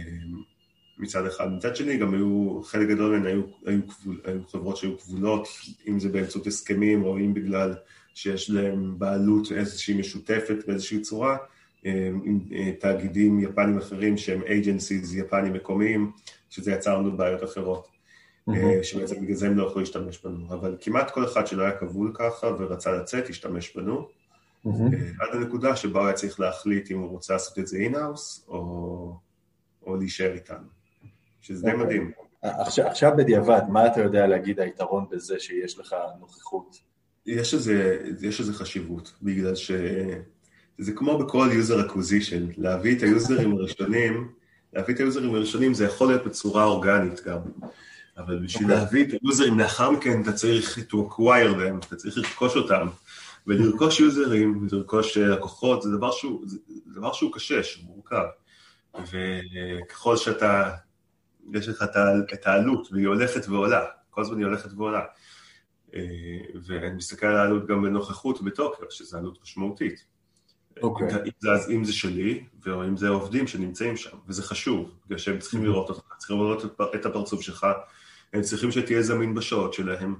[0.97, 1.47] מצד אחד.
[1.51, 3.81] מצד שני, גם היו, חלק גדול מהן היו, היו,
[4.23, 5.47] היו חברות שהיו כבולות,
[5.87, 7.73] אם זה באמצעות הסכמים או אם בגלל
[8.13, 11.37] שיש להם בעלות איזושהי משותפת באיזושהי צורה,
[11.83, 16.11] עם אה, תאגידים יפנים אחרים שהם agencies יפנים מקומיים,
[16.49, 17.87] שזה יצר לנו בעיות אחרות,
[18.49, 18.53] mm-hmm.
[18.83, 20.47] שבעצם בגלל זה הם לא יכלו להשתמש בנו.
[20.49, 24.07] אבל כמעט כל אחד שלא היה כבול ככה ורצה לצאת, השתמש בנו.
[24.65, 24.69] Mm-hmm.
[25.19, 29.15] עד הנקודה שבה הוא היה צריך להחליט אם הוא רוצה לעשות את זה in-house או,
[29.85, 30.67] או להישאר איתנו,
[31.41, 31.85] שזה די אוקיי.
[31.85, 32.11] מדהים.
[32.41, 36.77] עכשיו, עכשיו בדיעבד, מה אתה יודע להגיד היתרון בזה שיש לך נוכחות?
[37.25, 37.53] יש
[38.39, 39.71] איזה חשיבות, בגלל ש...
[40.81, 44.31] זה כמו בכל user acquisition, להביא את היוזרים הראשונים,
[44.73, 47.37] להביא את היוזרים הראשונים זה יכול להיות בצורה אורגנית גם,
[48.17, 48.71] אבל בשביל okay.
[48.71, 48.83] אוקיי.
[48.83, 52.87] להביא את היוזרים לאחר מכן אתה צריך to acquire them, אתה צריך לרכוש אותם,
[53.47, 56.57] ולרכוש יוזרים, ולרכוש לקוחות, זה דבר שהוא, זה
[56.95, 58.25] דבר שהוא קשה, שהוא מורכב,
[59.11, 60.71] וככל שאתה,
[61.53, 61.85] יש לך
[62.33, 65.01] את העלות, והיא הולכת ועולה, כל הזמן היא הולכת ועולה.
[65.95, 66.01] אה,
[66.63, 70.10] ואני מסתכל על העלות גם בנוכחות בטוקיו, שזו עלות משמעותית.
[70.81, 71.07] אוקיי.
[71.07, 71.19] Okay.
[71.25, 75.39] אם, זה, אם זה שלי, או אם זה עובדים שנמצאים שם, וזה חשוב, בגלל שהם
[75.39, 77.67] צריכים לראות אותך, צריכים לראות את הפרצוף שלך,
[78.33, 80.15] הם צריכים שתהיה זמין בשעות שלהם,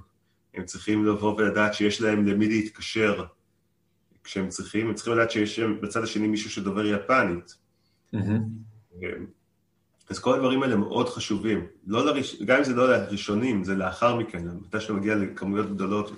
[0.54, 3.24] הם צריכים לבוא ולדעת שיש להם למי להתקשר
[4.24, 7.56] כשהם צריכים, הם צריכים לדעת שיש שם בצד השני מישהו שדובר יפנית.
[8.14, 8.98] Mm-hmm.
[10.10, 12.42] אז כל הדברים האלה מאוד חשובים, לא לראש...
[12.42, 16.12] גם אם זה לא לראשונים, זה לאחר מכן, מתי שאתה מגיע לכמויות גדולות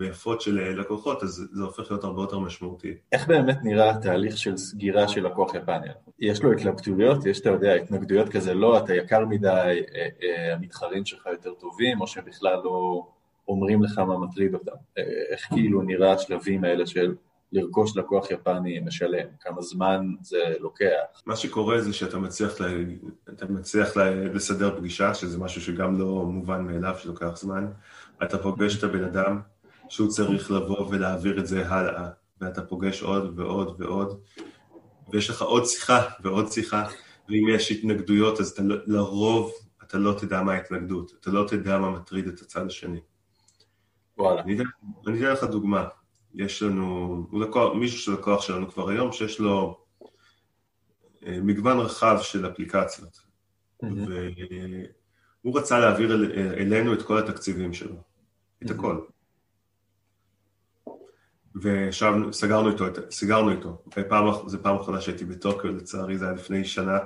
[0.00, 2.94] ויפות של אה, לקוחות, אז זה הופך להיות הרבה יותר משמעותי.
[3.12, 5.86] איך באמת נראה התהליך של סגירה של לקוח יפני?
[6.18, 11.04] יש לו התלבטויות, יש, אתה יודע, התנגדויות כזה, לא, אתה יקר מדי, אה, אה, המתחרים
[11.04, 13.06] שלך יותר טובים, או שבכלל לא
[13.48, 14.76] אומרים לך מה מטריד אותם.
[15.30, 17.14] איך כאילו נראה השלבים האלה של
[17.52, 21.22] לרכוש לקוח יפני משלם, כמה זמן זה לוקח.
[21.26, 22.64] מה שקורה זה שאתה מצליח, ל...
[23.48, 24.00] מצליח ל...
[24.34, 27.66] לסדר פגישה, שזה משהו שגם לא מובן מאליו שלוקח זמן,
[28.22, 29.40] אתה פוגש את הבן אדם,
[29.90, 32.08] שהוא צריך לבוא ולהעביר את זה הלאה,
[32.40, 34.20] ואתה פוגש עוד ועוד ועוד,
[35.12, 36.86] ויש לך עוד שיחה ועוד שיחה,
[37.28, 41.78] ואם יש התנגדויות, אז אתה לא, לרוב אתה לא תדע מה ההתנגדות, אתה לא תדע
[41.78, 43.00] מה מטריד את הצד השני.
[44.18, 44.42] וואלה.
[44.42, 44.58] אני
[45.02, 45.88] אתן לך דוגמה.
[46.34, 49.84] יש לנו, לקוח, מישהו שהוא לקוח שלנו כבר היום, שיש לו
[51.26, 53.20] אה, מגוון רחב של אפליקציות.
[53.84, 53.86] Mm-hmm.
[55.44, 58.66] והוא רצה להעביר אל, אלינו את כל התקציבים שלו, mm-hmm.
[58.66, 59.00] את הכל.
[61.56, 63.82] ושם סגרנו איתו, סגרנו איתו.
[64.46, 66.98] זו פעם אחרונה שהייתי בטוקיו, לצערי זה היה לפני שנה.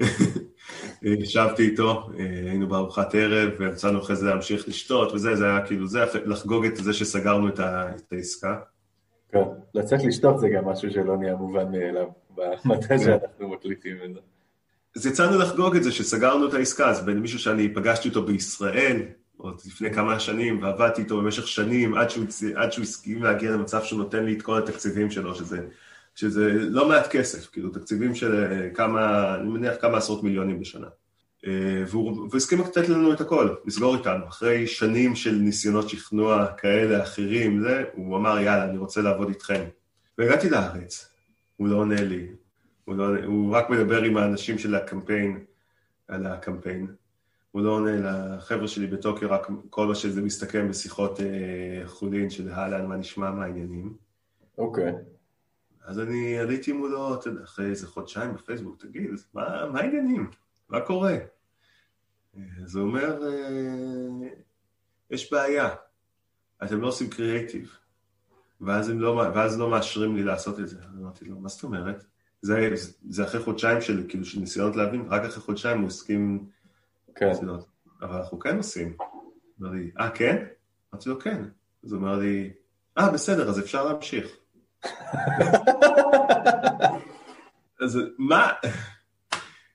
[1.02, 2.10] ישבתי איתו,
[2.46, 6.76] היינו בארוחת ערב, ויצאנו אחרי זה להמשיך לשתות וזה, זה היה כאילו, זה לחגוג את
[6.76, 8.60] זה שסגרנו את, ה, את העסקה.
[9.32, 9.42] כן,
[9.74, 12.06] לצאת לשתות זה גם משהו שלא נהיה מובן מאליו,
[12.36, 12.98] במתי כן.
[12.98, 14.20] שאנחנו מקליטים את זה.
[14.96, 19.02] אז יצאנו לחגוג את זה שסגרנו את העסקה, אז בין מישהו שאני פגשתי אותו בישראל,
[19.42, 22.24] עוד לפני כמה שנים, ועבדתי איתו במשך שנים, עד שהוא,
[22.56, 25.66] עד שהוא הסכים להגיע למצב שהוא נותן לי את כל התקציבים שלו, שזה,
[26.14, 30.86] שזה לא מעט כסף, כאילו תקציבים של אה, כמה, אני מניח כמה עשרות מיליונים בשנה.
[31.46, 34.28] אה, והוא, הסכים לתת לנו את הכל, לסגור איתנו.
[34.28, 39.64] אחרי שנים של ניסיונות שכנוע כאלה, אחרים, זה, הוא אמר, יאללה, אני רוצה לעבוד איתכם.
[40.18, 41.12] והגעתי לארץ,
[41.56, 42.26] הוא לא עונה לי,
[42.84, 45.44] הוא, לא, הוא רק מדבר עם האנשים של הקמפיין,
[46.08, 46.86] על הקמפיין.
[47.50, 52.48] הוא לא עונה לחבר'ה שלי בטוקיו, רק כל מה שזה מסתכם בשיחות אה, חולין של
[52.48, 53.96] אהלן, מה נשמע, מה העניינים.
[54.58, 54.90] אוקיי.
[54.90, 54.94] Okay.
[55.84, 60.30] אז אני עליתי מולו, אתה יודע, אחרי איזה חודשיים בפייסבוק, תגיד, מה, מה העניינים?
[60.68, 61.16] מה קורה?
[62.64, 64.28] אז הוא אומר, אה,
[65.10, 65.68] יש בעיה,
[66.64, 67.76] אתם לא עושים קריאייטיב,
[68.60, 70.76] ואז, לא, ואז לא מאשרים לי לעשות את זה.
[70.98, 72.04] אמרתי לו, מה זאת אומרת?
[72.42, 72.74] זה,
[73.08, 76.48] זה אחרי חודשיים של, כאילו, של ניסיונות להבין, רק אחרי חודשיים הוא הסכים...
[77.16, 77.30] כן.
[78.02, 78.96] אבל אנחנו כן עושים.
[79.60, 80.44] אמר לי, אה, כן?
[80.94, 81.42] אמרתי לו, כן.
[81.84, 82.50] אז הוא אמר לי,
[82.98, 84.36] אה, בסדר, אז אפשר להמשיך.
[87.80, 88.48] אז מה?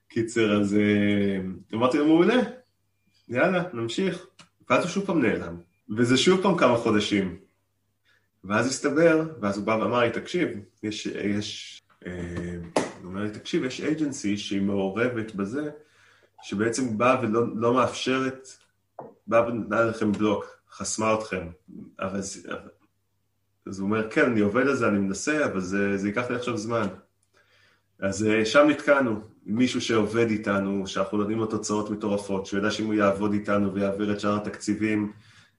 [0.07, 1.37] קיצר, אז אה,
[1.73, 2.41] אמרתי לו, מעולה,
[3.29, 4.27] יאללה, נמשיך.
[4.69, 5.57] ואז הוא שוב פעם נעלם.
[5.97, 7.37] וזה שוב פעם כמה חודשים.
[8.43, 10.49] ואז הסתבר, ואז הוא בא ואמר לי, תקשיב,
[10.83, 12.11] יש, יש, אה,
[13.01, 15.69] הוא אומר לי, תקשיב, יש אייג'נסי שהיא מעורבת בזה,
[16.45, 18.47] שבעצם באה ולא לא מאפשרת,
[19.27, 21.47] באה ונתנה לכם בלוק, חסמה אתכם.
[21.99, 22.19] אבל
[23.67, 26.35] אז הוא אומר, כן, אני עובד על זה, אני מנסה, אבל זה, זה ייקח לי
[26.35, 26.87] עכשיו זמן.
[27.99, 32.85] אז אה, שם נתקענו, מישהו שעובד איתנו, שאנחנו נותנים לו תוצאות מטורפות, שהוא יודע שאם
[32.85, 35.11] הוא יעבוד איתנו ויעביר את שאר התקציבים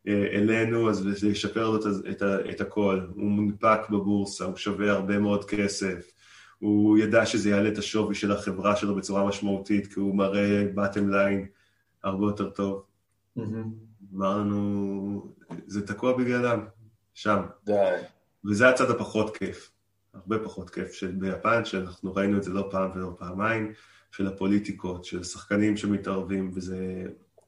[0.08, 3.00] אה, אלינו, אז זה ישפר לו את, את, את הכל.
[3.14, 6.10] הוא מונפק בבורסה, הוא שווה הרבה מאוד כסף,
[6.58, 11.12] הוא ידע שזה יעלה את השווי של החברה שלו בצורה משמעותית, כי הוא מראה bottom
[11.12, 11.46] line
[12.02, 12.84] הרבה יותר טוב.
[14.14, 15.34] אמר לנו,
[15.66, 16.66] זה תקוע בגללם,
[17.14, 17.42] שם.
[17.64, 17.72] די.
[18.44, 19.70] וזה הצד הפחות כיף.
[20.14, 23.72] הרבה פחות כיף של ביפן, שאנחנו ראינו את זה לא פעם ולא פעמיים,
[24.10, 27.04] של הפוליטיקות, של שחקנים שמתערבים, וזה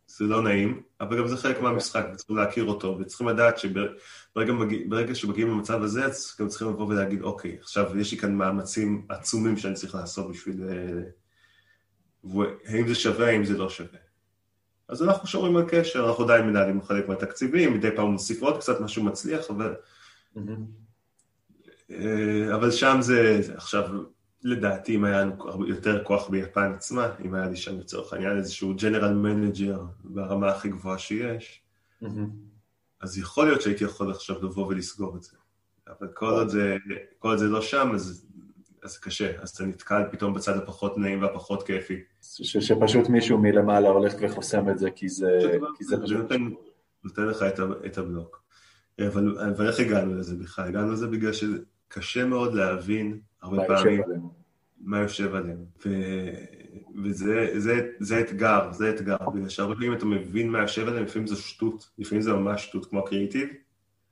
[0.08, 5.14] זה לא נעים, אבל גם זה חלק מהמשחק, וצריכים להכיר אותו, וצריכים לדעת שברגע מגיע,
[5.14, 9.56] שמגיעים למצב הזה, אז גם צריכים לבוא ולהגיד, אוקיי, עכשיו יש לי כאן מאמצים עצומים
[9.56, 10.62] שאני צריך לעשות בשביל...
[10.68, 11.02] אה,
[12.66, 13.98] האם זה שווה, האם זה לא שווה.
[14.88, 18.80] אז אנחנו שומרים על קשר, אנחנו עדיין מנהלים חלק מהתקציבים, מדי פעם נוסיף עוד קצת
[18.80, 19.74] משהו מצליח, אבל...
[21.90, 23.88] אה, אבל שם זה, עכשיו,
[24.44, 28.74] לדעתי, אם היה לנו יותר כוח ביפן עצמה, אם היה לי שם לצורך העניין איזשהו
[28.76, 31.62] general manager ברמה הכי גבוהה שיש,
[33.00, 35.36] אז יכול להיות שהייתי יכול עכשיו לבוא ולסגור את זה.
[35.88, 36.76] אבל כל עוד זה,
[37.18, 38.26] כל עוד זה לא שם, אז,
[38.82, 39.42] אז קשה.
[39.42, 42.02] אז אתה נתקל פתאום בצד הפחות נעים והפחות כיפי.
[42.22, 46.16] ש, שפשוט מישהו מלמעלה הולך וחוסם את זה, כי זה, כי זה פשוט...
[46.16, 46.48] נותן,
[47.04, 48.42] נותן לך את, את הבלוק.
[49.06, 50.64] אבל, אבל איך הגענו לזה בכלל?
[50.64, 54.02] הגענו לזה בגלל שזה קשה מאוד להבין הרבה פעמים
[54.80, 55.64] מה יושב עליהם.
[55.86, 55.88] ו...
[57.04, 61.26] וזה זה, זה אתגר, זה אתגר, בגלל שהרבה פעמים אתה מבין מה יושב עליהם, לפעמים
[61.26, 63.48] זה שטות, לפעמים זה ממש שטות כמו הקריאיטיב.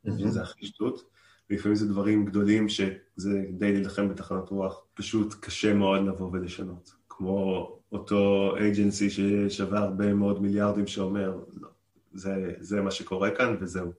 [0.05, 1.11] זה הכי שטות,
[1.51, 6.95] ולפעמים זה דברים גדולים שזה די להילחם בתחנת רוח, פשוט קשה מאוד לבוא ולשנות.
[7.09, 11.69] כמו אותו אייג'נסי ששווה הרבה מאוד מיליארדים שאומר, לא,
[12.13, 13.93] זה, זה מה שקורה כאן וזהו.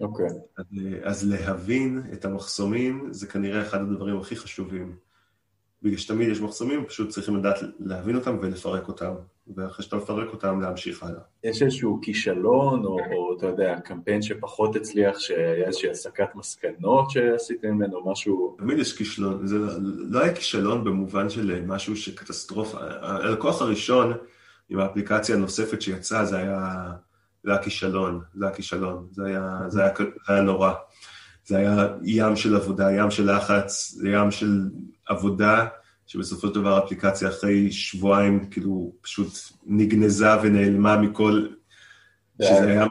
[0.00, 0.26] אוקיי.
[0.26, 0.30] Okay.
[0.56, 0.66] אז,
[1.02, 4.96] אז להבין את המחסומים זה כנראה אחד הדברים הכי חשובים.
[5.82, 9.12] בגלל שתמיד יש מחסומים, פשוט צריכים לדעת להבין אותם ולפרק אותם,
[9.56, 11.20] ואחרי שאתה מפרק אותם, להמשיך הלאה.
[11.44, 17.68] יש איזשהו כישלון, או, או אתה יודע, קמפיין שפחות הצליח, שהיה איזושהי הסקת מסקנות שעשיתם
[17.68, 18.56] ממנו, משהו...
[18.58, 19.72] תמיד יש כישלון, זה לא,
[20.10, 22.78] לא היה כישלון במובן של משהו שקטסטרופה.
[23.00, 24.12] הלקוח הראשון
[24.68, 26.92] עם האפליקציה הנוספת שיצאה, זה היה,
[27.44, 29.92] זה היה כישלון, זה היה כישלון, זה היה, זה היה,
[30.26, 30.72] זה היה נורא.
[31.46, 34.68] זה היה ים של עבודה, ים של לחץ, ים של
[35.08, 35.66] עבודה,
[36.06, 39.32] שבסופו של דבר האפליקציה אחרי שבועיים כאילו פשוט
[39.66, 41.46] נגנזה ונעלמה מכל...
[42.42, 42.86] שזה היה,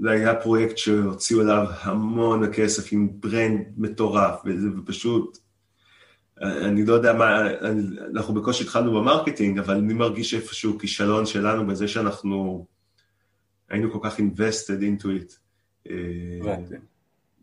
[0.00, 5.38] זה היה פרויקט שהוציאו עליו המון כסף עם brand מטורף, וזה פשוט...
[6.42, 7.46] אני לא יודע מה,
[8.14, 12.66] אנחנו בקושי התחלנו ב marketing, אבל אני מרגיש איפשהו כישלון שלנו בזה שאנחנו
[13.70, 15.36] היינו כל כך invested into it.
[15.90, 16.56] אה,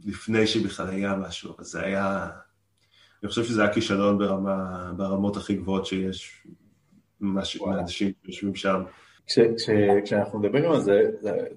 [0.06, 2.30] לפני שבכלל היה משהו, אז זה היה...
[3.24, 6.48] אני חושב שזה היה כישלון ברמה, ברמות הכי גבוהות שיש
[7.20, 8.84] מהאנשים שיושבים שם.
[9.28, 9.70] כש, כש,
[10.04, 11.02] כשאנחנו מדברים על זה,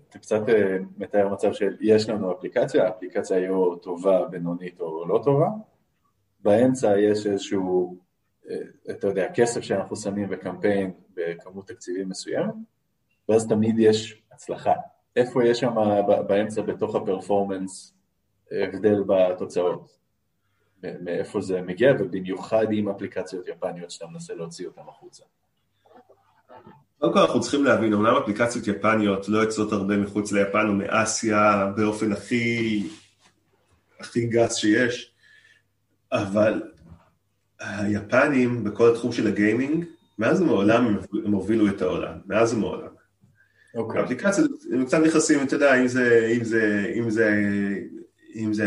[0.08, 5.20] אתה קצת אה, מתאר מצב שיש לנו אפליקציה, האפליקציה היא או טובה, בינונית או לא
[5.24, 5.48] טובה,
[6.40, 7.98] באמצע יש איזשהו,
[8.50, 8.56] אה,
[8.90, 12.54] אתה יודע, כסף שאנחנו שמים בקמפיין בכמות תקציבים מסוימת,
[13.30, 14.72] ואז תמיד יש הצלחה.
[15.16, 15.74] איפה יש שם
[16.28, 17.94] באמצע בתוך הפרפורמנס
[18.50, 19.98] הבדל בתוצאות?
[20.82, 25.24] מאיפה זה מגיע, ובמיוחד עם אפליקציות יפניות שאתה מנסה להוציא אותן החוצה.
[26.98, 31.72] קודם כל אנחנו צריכים להבין, אומנם אפליקציות יפניות לא יוצאות הרבה מחוץ ליפן או מאסיה
[31.76, 32.86] באופן הכי,
[34.00, 35.14] הכי גס שיש,
[36.12, 36.62] אבל
[37.60, 39.84] היפנים בכל התחום של הגיימינג,
[40.18, 42.89] מאז ומעולם הם הובילו את העולם, מאז ומעולם.
[43.74, 44.00] אוקיי.
[44.00, 47.34] האפליקציות, הם קצת נכנסים, אתה יודע, אם זה, אם זה, אם זה,
[48.34, 48.64] אם זה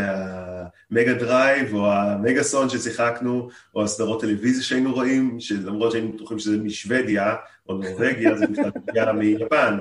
[0.90, 6.58] המגה דרייב או המגה סון ששיחקנו, או הסדרות טלוויזיה שהיינו רואים, שלמרות שהיינו בטוחים שזה
[6.58, 7.34] משוודיה
[7.68, 9.78] או נורבגיה, זה בכלל מגיע מיפן.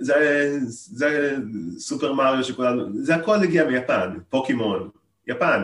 [0.00, 1.36] זה, זה
[1.78, 4.90] סופר מריו שכולנו, זה הכל הגיע מיפן, פוקימון,
[5.26, 5.62] יפן.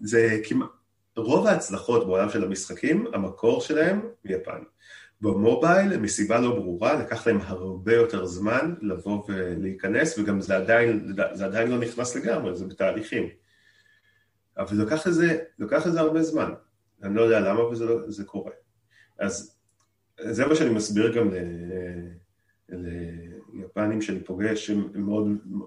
[0.00, 0.68] זה כמעט,
[1.16, 4.58] רוב ההצלחות בעולם של המשחקים, המקור שלהם מיפן.
[5.20, 11.44] במובייל, מסיבה לא ברורה, לקח להם הרבה יותר זמן לבוא ולהיכנס, וגם זה עדיין, זה
[11.44, 13.28] עדיין לא נכנס לגמרי, זה בתהליכים.
[14.58, 16.52] אבל לקח לזה, לקח לזה הרבה זמן.
[17.02, 18.52] אני לא יודע למה, אבל זה, לא, זה קורה.
[19.18, 19.56] אז
[20.20, 21.30] זה מה שאני מסביר גם
[23.52, 25.26] ליפנים שאני פוגש, הם מאוד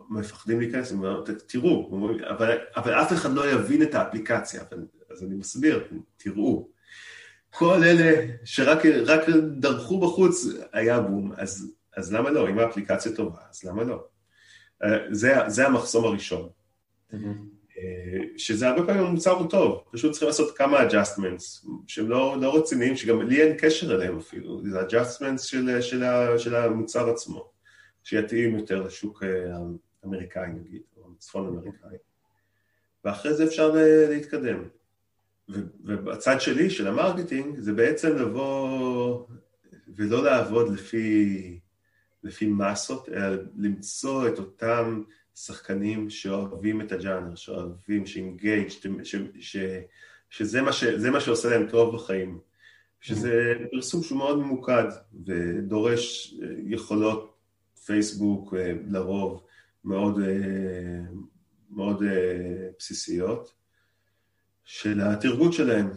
[0.09, 4.61] מפחדים להיכנס, הם אומרים, תראו, אבל, אבל אף אחד לא יבין את האפליקציה,
[5.11, 6.76] אז אני מסביר, תראו.
[7.51, 8.79] כל אלה שרק
[9.59, 12.49] דרכו בחוץ היה בום, אז, אז למה לא?
[12.49, 14.05] אם האפליקציה טובה, אז למה לא?
[14.83, 16.49] אה, זה, זה המחסום הראשון.
[17.13, 17.15] Mm-hmm.
[18.37, 22.95] שזה הרבה פעמים מוצר הוא טוב, פשוט צריכים לעשות כמה adjustments שהם לא, לא רציניים,
[22.95, 26.03] שגם לי אין קשר אליהם אפילו, זה adjustments של, של,
[26.37, 27.51] של המוצר עצמו,
[28.03, 29.23] שיתאים יותר לשוק
[30.03, 31.97] האמריקאי נגיד, או צפון אמריקאי,
[33.05, 33.71] ואחרי זה אפשר
[34.09, 34.63] להתקדם.
[35.49, 39.25] ובצד שלי, של ה marketing, זה בעצם לבוא
[39.95, 41.59] ולא לעבוד לפי,
[42.23, 45.03] לפי מסות, אלא למצוא את אותם
[45.35, 48.67] שחקנים שאוהבים את הג'אנר, שאוהבים, שאינגייג',
[50.29, 52.39] שזה מה, ש, מה שעושה להם טוב בחיים.
[53.01, 54.87] שזה פרסום שהוא מאוד ממוקד
[55.25, 57.33] ודורש יכולות
[57.85, 58.53] פייסבוק
[58.87, 59.43] לרוב
[59.85, 60.19] מאוד,
[61.69, 62.03] מאוד
[62.79, 63.56] בסיסיות.
[64.67, 65.89] של התרגות שלהם.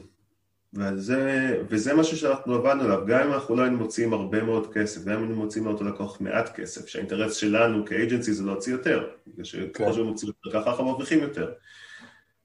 [0.74, 5.04] וזה, וזה משהו שאנחנו עבדנו עליו, גם אם אנחנו לא היינו מוציאים הרבה מאוד כסף,
[5.04, 9.44] גם אם היינו מוציאים מאותו לקוח מעט כסף, שהאינטרס שלנו כאג'נסי זה להוציא יותר, בגלל
[9.44, 9.92] שככל כן.
[9.92, 11.52] שמוצאים יותר, ככה אנחנו מרוויחים יותר.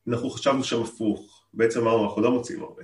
[0.08, 2.84] אנחנו חשבנו שם הפוך, בעצם אמרנו, אנחנו לא מוציאים הרבה.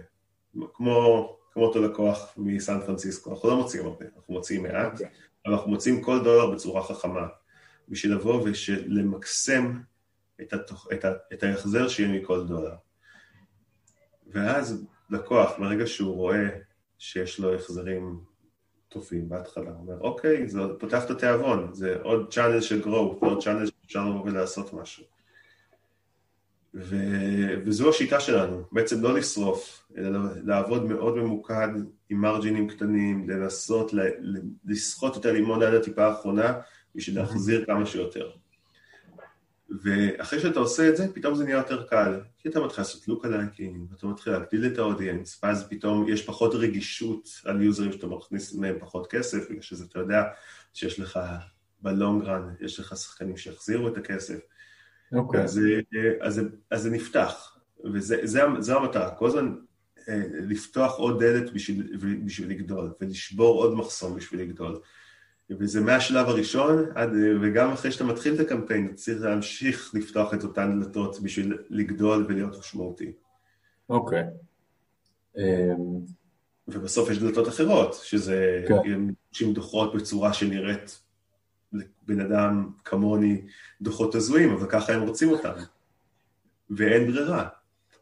[0.73, 4.93] כמו, כמו אותו לקוח מסן פרנסיסקו, אנחנו לא מוציאים הרבה, אנחנו מוציאים מעט, okay.
[4.93, 5.09] אוקיי.
[5.45, 7.27] אבל אנחנו מוציאים כל דולר בצורה חכמה,
[7.89, 8.47] בשביל לבוא
[8.87, 9.79] ולמקסם
[10.41, 10.53] את,
[10.93, 12.75] את, ה, את ההחזר שיהיה מכל דולר.
[14.31, 16.49] ואז לקוח, מרגע שהוא רואה
[16.97, 18.19] שיש לו החזרים
[18.89, 23.43] טובים בהתחלה, הוא אומר, אוקיי, זה פותח את התיאבון, זה עוד צ'אנל של growth, עוד
[23.43, 25.03] צ'אנל שאפשר לבוא ולעשות משהו.
[26.73, 26.95] ו...
[27.65, 31.69] וזו השיטה שלנו, בעצם לא לשרוף, אלא לעבוד מאוד ממוקד
[32.09, 33.99] עם מרג'ינים קטנים, לנסות ל...
[34.65, 36.53] לסחוט את הלימון עד הטיפה האחרונה
[36.95, 38.31] בשביל להחזיר כמה שיותר.
[39.83, 42.19] ואחרי שאתה עושה את זה, פתאום זה נהיה יותר קל.
[42.37, 46.55] כי אתה מתחיל לעשות לוק הלייקים, ואתה מתחיל להגדיל את האודיאנס, ואז פתאום יש פחות
[46.55, 50.23] רגישות על יוזרים שאתה מכניס מהם פחות כסף, בגלל שזה אתה יודע
[50.73, 51.19] שיש לך
[51.81, 54.39] בלונג רן, יש לך שחקנים שיחזירו את הכסף.
[55.13, 55.39] אוקיי.
[55.39, 55.43] Okay.
[55.43, 55.59] אז,
[56.21, 56.41] אז,
[56.71, 57.57] אז זה נפתח,
[57.93, 59.55] וזו המטרה, כל הזמן
[60.09, 64.79] אה, לפתוח עוד דלת בשביל, בשביל לגדול, ולשבור עוד מחסום בשביל לגדול.
[65.59, 67.09] וזה מהשלב הראשון, עד,
[67.41, 72.25] וגם אחרי שאתה מתחיל את הקמפיין, אתה צריך להמשיך לפתוח את אותן דלתות בשביל לגדול
[72.29, 73.11] ולהיות משמעותי.
[73.89, 74.23] אוקיי.
[75.37, 75.99] אמ,
[76.67, 79.53] ובסוף יש דלתות אחרות, שזה כן.
[79.53, 81.01] דוחות בצורה שנראית
[81.73, 83.41] לבן אדם כמוני
[83.81, 85.53] דוחות הזויים, אבל ככה הם רוצים אותם.
[86.69, 87.47] ואין ברירה.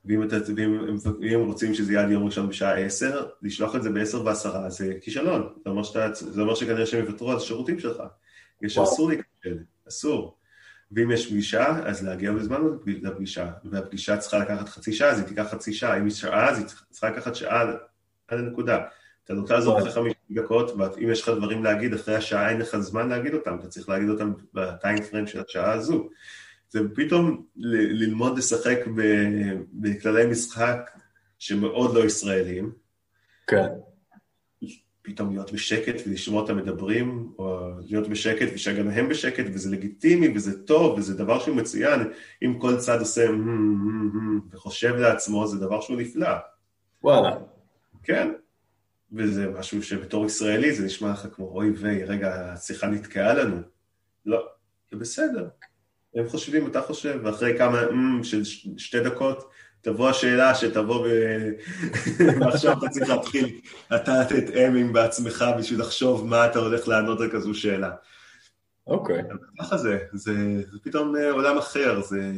[0.06, 3.90] ואם, אתה, ואם ואם רוצים שזה יהיה עד יום ראשון בשעה עשר, לשלוח את זה
[3.90, 5.54] בעשר ועשרה זה כישלון.
[5.64, 8.04] זה אומר, שאתה, זה אומר שכנראה שהם יוותרו על השירותים שלך.
[8.62, 10.38] יש אסור להיכשל, אסור.
[10.92, 13.52] ואם יש פגישה, אז להגיע בזמן לפגישה.
[13.64, 15.98] והפגישה צריכה לקחת חצי שעה, אז היא תיקח חצי שעה.
[15.98, 17.62] אם היא שעה, אז היא צריכה לקחת שעה
[18.28, 18.80] עד הנקודה.
[19.26, 22.78] אתה רוצה לעזור אחרי חמישים דקות, ואם יש לך דברים להגיד אחרי השעה, אין לך
[22.78, 26.10] זמן להגיד אותם, אתה צריך להגיד אותם בטיים פריים של השעה הזו.
[26.70, 28.80] זה פתאום ללמוד לשחק
[29.74, 30.92] בכללי משחק
[31.40, 32.72] שמאוד לא ישראלים.
[33.48, 33.68] כן.
[35.02, 40.66] פתאום להיות בשקט ולשמוע אותם מדברים, או להיות בשקט ושגם הם בשקט, וזה לגיטימי וזה
[40.66, 42.12] טוב וזה דבר שהוא מצוין.
[42.42, 43.28] אם כל צד עושה
[44.52, 46.36] וחושב לעצמו, זה דבר שהוא נפלא.
[47.04, 47.38] וואלה.
[48.04, 48.32] כן.
[49.12, 53.58] וזה משהו שבתור ישראלי זה נשמע לך כמו אוי ויי, רגע, השיחה נתקעה לנו.
[54.26, 54.48] לא,
[54.92, 55.48] זה בסדר.
[56.16, 58.44] הם חושבים, אתה חושב, ואחרי כמה mm, של
[58.78, 59.50] שתי דקות,
[59.82, 61.10] תבוא השאלה שתבוא ו...
[62.42, 63.60] ועכשיו אתה צריך להתחיל,
[63.96, 67.92] אתה תתאם עם בעצמך בשביל לחשוב מה אתה הולך לענות על כזו שאלה.
[68.88, 69.22] אוקיי.
[69.22, 69.36] Okay.
[69.60, 70.34] ככה זה, זה,
[70.72, 72.32] זה פתאום אה, עולם אחר, זה,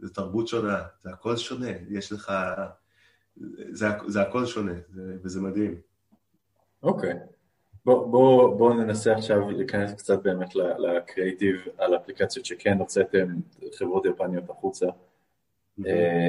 [0.00, 2.32] זה תרבות שונה, זה הכל שונה, יש לך,
[3.70, 5.80] זה, זה הכל שונה, זה, וזה מדהים.
[6.82, 7.12] אוקיי.
[7.12, 7.35] Okay.
[7.86, 13.26] בואו בוא, בוא ננסה עכשיו להיכנס קצת באמת לקריאיטיב על אפליקציות שכן הוצאתם
[13.74, 14.86] חברות יפניות החוצה.
[15.86, 16.28] אה,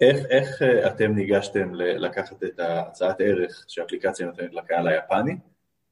[0.00, 5.36] איך, איך אה, אתם ניגשתם לקחת את ההצעת ערך שאפליקציה נותנת לקהל היפני,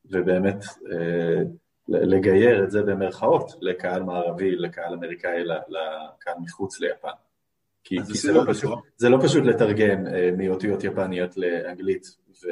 [0.05, 1.42] ובאמת אה,
[1.88, 7.09] לגייר את זה במרכאות לקהל מערבי, לקהל אמריקאי, לקהל מחוץ ליפן.
[7.84, 10.05] כי, כי זה, לא פשוט, זה לא פשוט לתרגם
[10.36, 12.07] מאותיות יפניות לאנגלית
[12.44, 12.49] ו,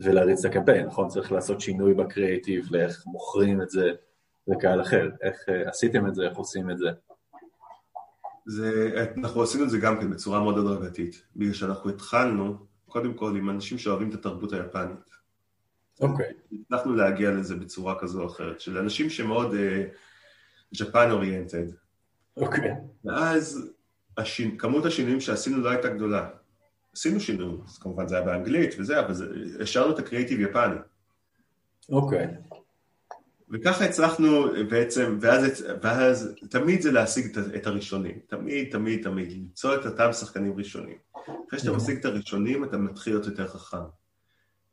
[0.00, 1.08] ולהריץ את הקמפיין, נכון?
[1.08, 3.90] צריך לעשות שינוי בקריאיטיב לאיך מוכרים את זה
[4.48, 5.10] לקהל אחר.
[5.22, 5.36] איך
[5.66, 6.88] עשיתם את זה, איך עושים את זה?
[8.46, 13.36] זה, אנחנו עשינו את זה גם כן בצורה מאוד הדרגתית, בגלל שאנחנו התחלנו, קודם כל,
[13.36, 15.14] עם אנשים שאוהבים את התרבות היפנית.
[16.00, 16.26] אוקיי.
[16.26, 16.54] Okay.
[16.60, 19.54] הצלחנו להגיע לזה בצורה כזו או אחרת, של אנשים שמאוד
[20.74, 21.66] ג'פן uh, אוריינטד.
[22.36, 22.74] אוקיי.
[23.04, 23.72] ואז
[24.18, 26.28] השין, כמות השינויים שעשינו לא הייתה גדולה.
[26.94, 29.14] עשינו שינויים, אז כמובן זה היה באנגלית וזה, אבל
[29.60, 30.76] השארנו את הקריאיטיב יפני.
[31.88, 32.26] אוקיי.
[32.26, 32.54] Okay.
[33.50, 39.86] וככה הצלחנו בעצם, ואז, ואז תמיד זה להשיג את, הראשונים, תמיד, תמיד, תמיד, למצוא את
[39.86, 40.96] אותם שחקנים ראשונים.
[41.48, 43.76] אחרי שאתה משיג את הראשונים, אתה מתחיל להיות יותר חכם.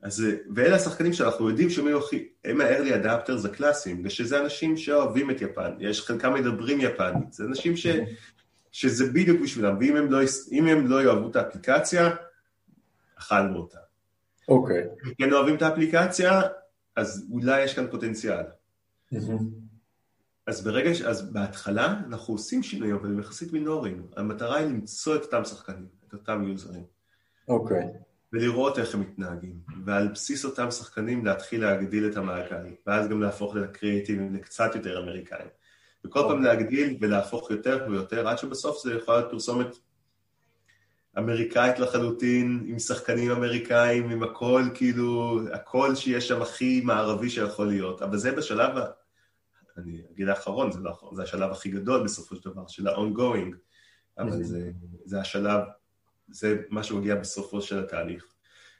[0.02, 5.40] אז, ואלה השחקנים שאנחנו יודעים שהם הכי, הם ה-early adapters הקלאסיים, ושזה אנשים שאוהבים את
[5.40, 7.86] יפן, יש חלקם מדברים יפנית, זה אנשים ש,
[8.72, 10.18] שזה בדיוק בשבילם, ואם הם לא,
[10.68, 12.10] הם לא יאהבו את האפליקציה,
[13.18, 13.78] אכלנו אותה.
[14.48, 14.84] אוקיי.
[14.84, 15.08] Okay.
[15.08, 16.40] אם כן אוהבים את האפליקציה,
[16.96, 18.44] אז אולי יש כאן פוטנציאל.
[20.46, 21.02] אז ברגע, ש...
[21.02, 24.06] אז בהתחלה אנחנו עושים שינויים, אבל הם יחסית מינוריים.
[24.16, 26.84] המטרה היא למצוא את אותם שחקנים, את אותם יוזרים.
[27.48, 27.82] אוקיי.
[27.82, 28.12] Okay.
[28.32, 29.60] ולראות איך הם מתנהגים.
[29.84, 35.48] ועל בסיס אותם שחקנים להתחיל להגדיל את המעגל, ואז גם להפוך לקריאיטיבים לקצת יותר אמריקאים.
[36.06, 36.20] וכל.
[36.28, 36.42] פעם.
[36.42, 39.78] להגדיל ולהפוך יותר ויותר, עד שבסוף זה יכול להיות פרסומת
[41.18, 48.02] אמריקאית לחלוטין, עם שחקנים אמריקאים, עם הכל, כאילו, הכל שיש שם הכי מערבי שיכול להיות.
[48.02, 48.70] אבל זה בשלב
[49.76, 53.54] אני אגיד האחרון, זה, לא, זה השלב הכי גדול בסופו של דבר, של ה-ongoing,
[54.18, 54.70] אבל זה,
[55.04, 55.60] זה השלב,
[56.28, 58.26] זה מה שמגיע בסופו של התהליך.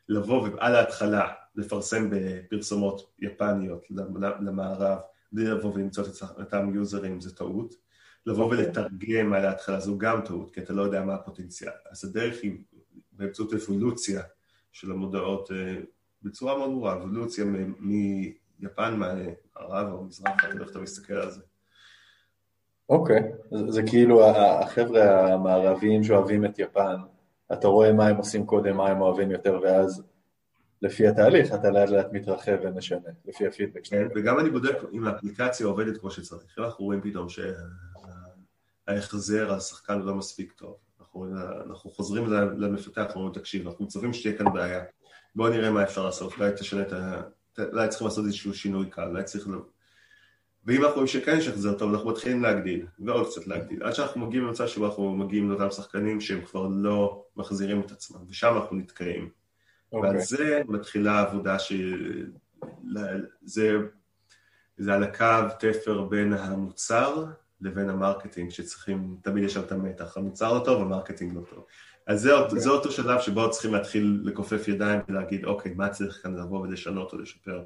[0.08, 3.84] לבוא ועל ההתחלה לפרסם בפרסומות יפניות
[4.40, 4.98] למערב,
[5.32, 7.74] לבוא ולמצוא את אותם יוזרים זה טעות.
[8.26, 8.52] לבוא okay.
[8.52, 8.64] אוקיי.
[8.64, 11.72] ולתרגם על ההתחלה זו גם טעות, כי אתה לא יודע מה הפוטנציאל.
[11.90, 12.58] אז הדרך היא
[13.12, 14.22] באמצעות אבולוציה
[14.72, 15.76] של המודעות אה,
[16.22, 17.44] בצורה מאוד ברורה, אבולוציה
[18.58, 21.40] מיפן, מערב או מזרח, אתה יודע איך אתה מסתכל על זה.
[22.88, 23.56] אוקיי, okay.
[23.56, 26.96] זה, זה כאילו החבר'ה המערביים שאוהבים את יפן,
[27.52, 30.02] אתה רואה מה הם עושים קודם, מה הם אוהבים יותר, ואז
[30.82, 34.10] לפי התהליך אתה לאט לאט מתרחב ומשנה, לפי הפידבק שלנו.
[34.14, 36.58] וגם אני בודק אם האפליקציה עובדת כמו שצריך.
[36.58, 37.26] אנחנו רואים פתאום
[38.88, 40.76] שההחזר השחקן לא מספיק טוב.
[41.00, 41.26] אנחנו,
[41.70, 44.84] אנחנו חוזרים למפתח, אנחנו אומרים, תקשיב, אנחנו מצווים שתהיה כאן בעיה.
[45.34, 47.22] בואו נראה מה אפשר לעשות, אולי תשנה את ה...
[47.72, 49.48] אולי צריכים לעשות איזשהו שינוי קל, אולי צריך...
[50.66, 54.26] ואם אנחנו רואים שכן יש החזר טוב, אנחנו מתחילים להגדיל, ועוד קצת להגדיל, עד שאנחנו
[54.26, 58.76] מגיעים למצב שבו אנחנו מגיעים לאותם שחקנים שהם כבר לא מחזירים את עצמם, ושם אנחנו
[58.76, 59.41] נתקעים.
[59.92, 60.20] ועל אוקיי.
[60.20, 61.72] זה מתחילה העבודה ש...
[63.42, 63.78] זה,
[64.76, 67.24] זה על הקו תפר בין המוצר
[67.60, 71.40] לבין ה marketing, שצריכים, תמיד יש שם את המתח, המוצר לא טוב, ה marketing לא
[71.50, 71.64] טוב.
[72.06, 72.58] אז זה, okay.
[72.58, 77.12] זה אותו שלב שבו צריכים להתחיל לכופף ידיים ולהגיד, אוקיי, מה צריך כאן לבוא ולשנות
[77.12, 77.64] או לשפר.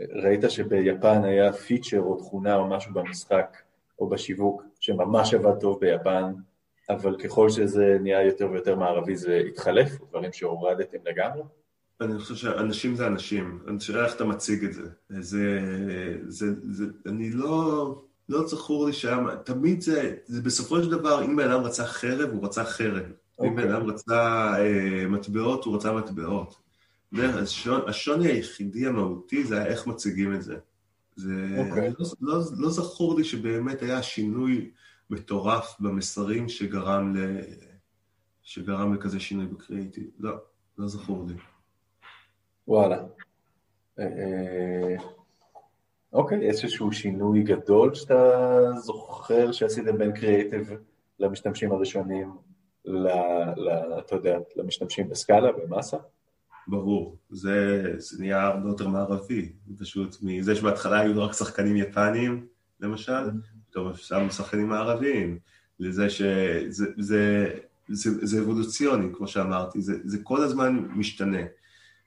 [0.00, 3.56] ראית שביפן היה פיצ'ר או תכונה או משהו במשחק
[3.98, 6.32] או בשיווק שממש עבד טוב ביפן,
[6.90, 11.42] אבל ככל שזה נהיה יותר ויותר מערבי זה התחלף, דברים שהורדתם לגמרי?
[12.00, 14.88] אני חושב שאנשים זה אנשים, אני חושב איך אתה מציג את זה.
[15.20, 15.60] זה,
[16.26, 21.36] זה, זה אני לא, לא זכור לי שהיה, תמיד זה, זה בסופו של דבר, אם
[21.36, 23.02] בן אדם רצה חרב, הוא רצה חרב.
[23.02, 23.44] Okay.
[23.46, 26.64] אם בן אדם רצה אה, מטבעות, הוא רצה מטבעות.
[27.18, 30.56] השון, השוני היחידי המהותי זה איך מציגים את זה.
[31.16, 31.68] זה okay.
[31.68, 31.92] אוקיי.
[31.98, 34.70] לא, לא, לא זכור לי שבאמת היה שינוי
[35.10, 37.40] מטורף במסרים שגרם, ל...
[38.42, 40.04] שגרם לכזה שינוי בקריאיטיב.
[40.18, 40.32] לא,
[40.78, 41.34] לא זכור לי.
[42.68, 43.04] וואלה.
[43.98, 44.96] אה, אה,
[46.12, 50.72] אוקיי, איזשהו שינוי גדול שאתה זוכר שעשיתם בין קריאיטיב
[51.18, 52.30] למשתמשים הראשונים,
[53.98, 55.96] אתה יודע, למשתמשים בסקאלה, במאסה?
[56.66, 62.46] ברור, זה, זה נהיה הרבה יותר מערבי, פשוט מזה שבהתחלה היו רק שחקנים יפנים,
[62.80, 63.30] למשל,
[63.70, 65.38] פתאום שמו שחקנים מערביים,
[65.80, 67.50] לזה שזה זה, זה,
[67.88, 71.42] זה, זה אבולוציוני, כמו שאמרתי, זה, זה כל הזמן משתנה.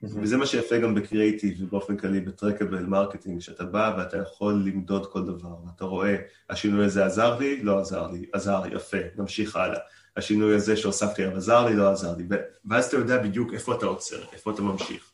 [0.03, 0.07] Mm-hmm.
[0.21, 5.11] וזה מה שיפה גם בקריאיטיב ובאופן כללי ב trackable marketing, שאתה בא ואתה יכול למדוד
[5.11, 6.15] כל דבר, ואתה רואה,
[6.49, 9.79] השינוי הזה עזר לי, לא עזר לי, עזר, יפה, נמשיך הלאה.
[10.17, 12.23] השינוי הזה שהוספתי עליו עזר לי, לא עזר לי,
[12.65, 15.11] ואז אתה יודע בדיוק איפה אתה עוצר, איפה אתה ממשיך.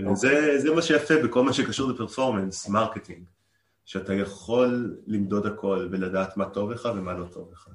[0.00, 0.08] Okay.
[0.10, 0.74] וזה אוקיי.
[0.74, 3.24] מה שיפה בכל מה שקשור ל performance marketing,
[3.84, 7.68] שאתה יכול למדוד הכל ולדעת מה טוב לך ומה לא טוב לך.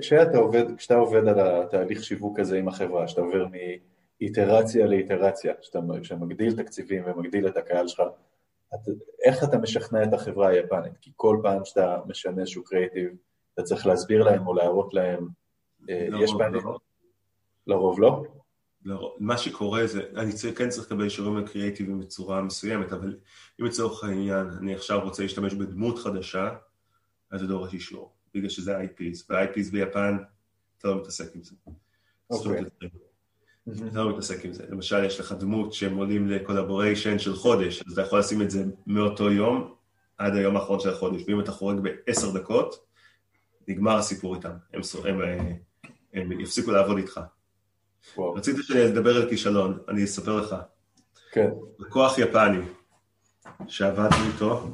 [0.00, 3.46] כשאתה עובד, כשאתה עובד על התהליך שיווק הזה עם החברה, שאתה עובר
[4.20, 8.02] מאיטרציה לאיטרציה, שאתה, שאתה מגדיל תקציבים ומגדיל את הקהל שלך,
[8.74, 8.78] את,
[9.24, 10.98] איך אתה משכנע את החברה היפנית?
[11.00, 13.10] כי כל פעם שאתה משנה איזשהו קריאיטיב,
[13.54, 15.28] אתה צריך להסביר להם או להראות להם
[15.90, 16.64] אה, יש פעמים...
[16.64, 16.78] לא.
[17.66, 18.22] לרוב לא?
[18.84, 23.18] לרוב, מה שקורה זה, אני צריך, כן צריך לקבל אישורים לקריאיטיבים בצורה מסוימת, אבל
[23.60, 26.56] אם לצורך העניין אני עכשיו רוצה להשתמש בדמות חדשה,
[27.30, 30.16] אז זה דורש אישור, בגלל שזה IPs, ו-IPs ביפן,
[30.78, 31.56] אתה לא מתעסק עם זה.
[32.30, 32.64] אוקיי.
[33.68, 34.64] אתה לא מתעסק עם זה.
[34.68, 38.64] למשל, יש לך דמות שהם עולים לקולבוריישן של חודש, אז אתה יכול לשים את זה
[38.86, 39.74] מאותו יום
[40.18, 42.86] עד היום האחרון של החודש, ואם אתה חורג בעשר דקות,
[43.68, 44.50] נגמר הסיפור איתם.
[44.74, 45.56] הם, הם, הם
[46.16, 47.20] הם יפסיקו לעבוד איתך.
[48.16, 48.34] וואו.
[48.34, 50.56] רציתי לדבר על כישלון, אני אספר לך.
[51.32, 51.50] כן.
[51.78, 52.58] לקוח יפני
[53.68, 54.70] שעבדנו איתו,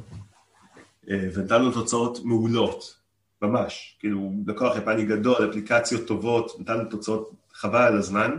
[1.11, 2.99] אה, ונתנו תוצאות מעולות,
[3.43, 3.97] ממש.
[4.01, 8.37] כאילו, לקוח יפני גדול, אפליקציות טובות, נתנו תוצאות חבל על הזמן.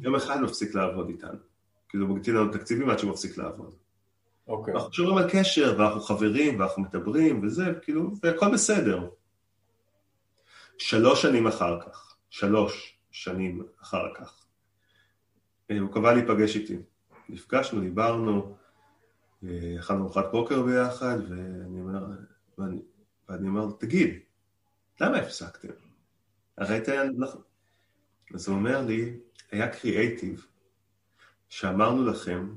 [0.00, 1.38] יום אחד מפסיק לעבוד איתנו.
[1.88, 3.74] כאילו, הוא מגדיל לנו תקציבים עד שהוא מפסיק לעבוד.
[4.48, 4.74] אוקיי.
[4.74, 9.08] אנחנו שומרים על קשר, ואנחנו חברים, ואנחנו מדברים, וזה, כאילו, והכל בסדר.
[10.78, 14.46] שלוש שנים אחר כך, שלוש שנים אחר כך.
[15.70, 16.76] אה, הוא קבע להיפגש איתי.
[17.28, 18.56] נפגשנו, דיברנו,
[19.44, 22.06] אה, אכלנו ארוחת בוקר ביחד, ואני אומר,
[22.58, 22.78] ואני,
[23.28, 24.18] ואני אומר, תגיד,
[25.00, 25.68] למה הפסקתם?
[26.58, 27.42] הרי הייתה, נכון.
[28.34, 29.16] אז הוא אומר לי,
[29.50, 30.46] היה קריאייטיב
[31.48, 32.54] שאמרנו לכם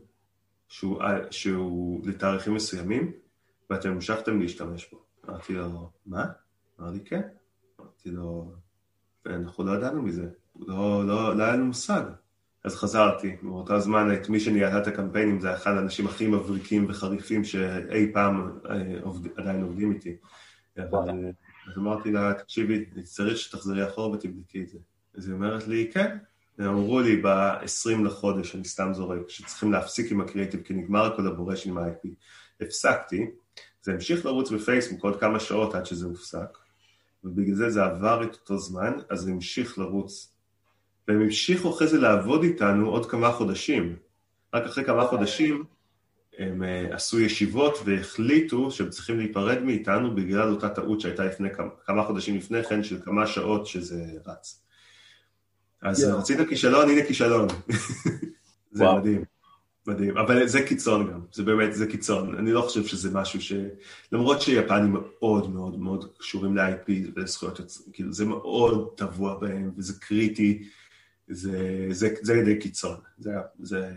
[0.68, 3.12] שהוא, אה, שהוא לתאריכים מסוימים,
[3.70, 5.04] ואתם המשכתם להשתמש בו.
[5.30, 6.26] אמרתי לו, מה?
[6.80, 7.22] אמר לי, כן.
[7.80, 8.52] אמרתי לו,
[9.26, 10.28] ואנחנו לא ידענו מזה,
[10.60, 12.04] לא, לא, לא היה לנו מושג.
[12.64, 17.44] אז חזרתי, באותו זמן את מי שניהלה את הקמפיינים זה אחד האנשים הכי מבריקים וחריפים
[17.44, 20.16] שאי פעם אה, עובד, עדיין עובדים איתי.
[20.78, 24.78] אז אמרתי לה, תקשיבי, צריך שתחזרי אחורה ותבדקי את זה.
[25.16, 26.18] אז היא אומרת לי, כן.
[26.68, 31.78] אמרו לי ב-20 לחודש, אני סתם זורק, שצריכים להפסיק עם הקריאיטיב כי נגמר הקולבורשן עם
[31.78, 32.08] ה-IP.
[32.62, 33.26] הפסקתי,
[33.82, 36.58] זה המשיך לרוץ בפייסבוק עוד כמה שעות עד שזה הופסק.
[37.24, 40.34] ובגלל זה זה עבר את אותו זמן, אז זה המשיך לרוץ.
[41.08, 43.96] והם המשיכו אחרי זה לעבוד איתנו עוד כמה חודשים.
[44.54, 45.64] רק אחרי כמה חודשים
[46.38, 51.70] הם uh, עשו ישיבות והחליטו שהם צריכים להיפרד מאיתנו בגלל אותה טעות שהייתה לפני כמה,
[51.86, 54.62] כמה חודשים לפני כן, של כמה שעות שזה רץ.
[55.82, 56.16] אז yeah.
[56.18, 57.48] רצית כישלון, הנה כישלון.
[58.72, 58.96] זה wow.
[58.96, 59.24] מדהים.
[59.88, 62.36] מדהים, אבל זה קיצון גם, זה באמת, זה קיצון.
[62.36, 63.54] אני לא חושב שזה משהו ש...
[64.12, 69.94] למרות שיפנים מאוד מאוד מאוד קשורים ל-IP ולזכויות יוצרים, כאילו זה מאוד טבוע בהם וזה
[70.00, 70.64] קריטי,
[71.28, 72.98] זה, זה, זה די קיצון.
[73.18, 73.94] זה, זה,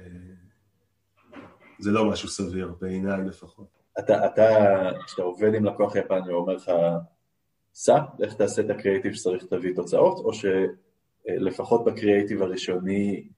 [1.78, 3.66] זה לא משהו סביר, בעיניי לפחות.
[3.98, 4.44] אתה, אתה,
[5.06, 6.70] כשאתה עובד עם לקוח יפני, הוא אומר לך,
[7.74, 10.32] סע, לך תעשה את הקריאיטיב שצריך תביא תוצאות, או
[11.26, 13.28] שלפחות בקריאיטיב הראשוני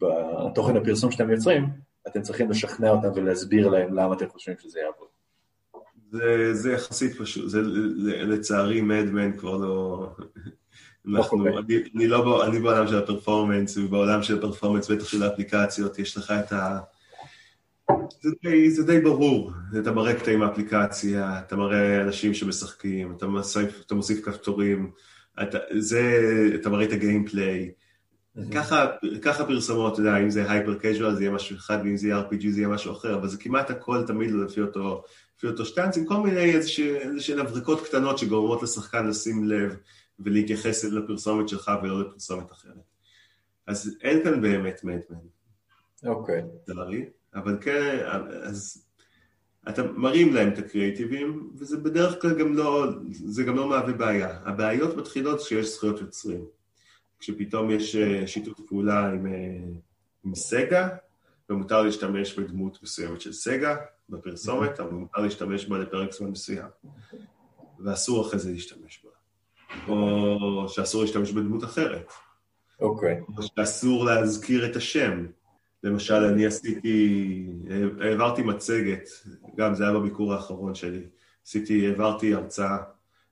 [0.00, 1.68] בתוכן הפרסום שאתם יוצרים,
[2.08, 5.08] אתם צריכים לשכנע אותם ולהסביר להם למה אתם חושבים שזה יעבוד.
[6.10, 7.60] זה, זה יחסית פשוט, זה
[8.04, 10.08] לצערי מדמן כבר לא...
[11.08, 11.58] אנחנו, okay.
[11.58, 16.30] אני, אני לא, אני בעולם של הפרפורמנס, ובעולם של הפרפורמנס, בטח של האפליקציות, יש לך
[16.30, 16.78] את ה...
[18.20, 23.82] זה די, זה די ברור, אתה מראה קטעים מהאפליקציה, אתה מראה אנשים שמשחקים, אתה מוסיף,
[23.86, 24.90] אתה מוסיף כפתורים,
[25.42, 26.02] אתה, זה,
[26.54, 27.70] אתה מראה את הגיימפליי.
[28.54, 28.86] ככה,
[29.22, 32.20] ככה פרסומות, אתה יודע, אם זה הייפר קז'ואל זה יהיה משהו אחד, ואם זה יהיה
[32.20, 35.04] RPG זה יהיה משהו אחר, אבל זה כמעט הכל תמיד לפי אותו,
[35.36, 39.76] לפי אותו שטאנץ, עם כל מיני איזשהן הבריקות קטנות שגורמות לשחקן לשים לב
[40.18, 42.74] ולהתייחס לפרסומת שלך ולא לפרסומת אחרת.
[43.66, 45.18] אז אין כאן באמת מדמן.
[46.06, 46.42] אוקיי.
[46.62, 47.98] לצערי, אבל כן,
[48.42, 48.87] אז
[49.68, 54.38] אתה מרים להם את הקריאיטיבים, וזה בדרך כלל גם לא, זה גם לא מהווה בעיה.
[54.44, 56.44] הבעיות מתחילות כשיש זכויות יוצרים.
[57.18, 59.32] כשפתאום יש אה, שיתוף פעולה עם, אה,
[60.24, 60.88] עם סגה,
[61.50, 63.76] ומותר להשתמש בדמות מסוימת של סגה
[64.08, 66.68] בפרסומת, אבל מותר להשתמש בה לפרק זמן מסוים.
[67.84, 69.10] ואסור אחרי זה להשתמש בה.
[69.88, 72.12] או שאסור להשתמש בדמות אחרת.
[72.80, 73.20] אוקיי.
[73.20, 73.38] Okay.
[73.38, 75.26] או שאסור להזכיר את השם.
[75.82, 77.46] למשל, אני עשיתי,
[78.00, 79.08] העברתי מצגת,
[79.56, 81.06] גם זה היה בביקור האחרון שלי.
[81.46, 82.78] עשיתי, העברתי הרצאה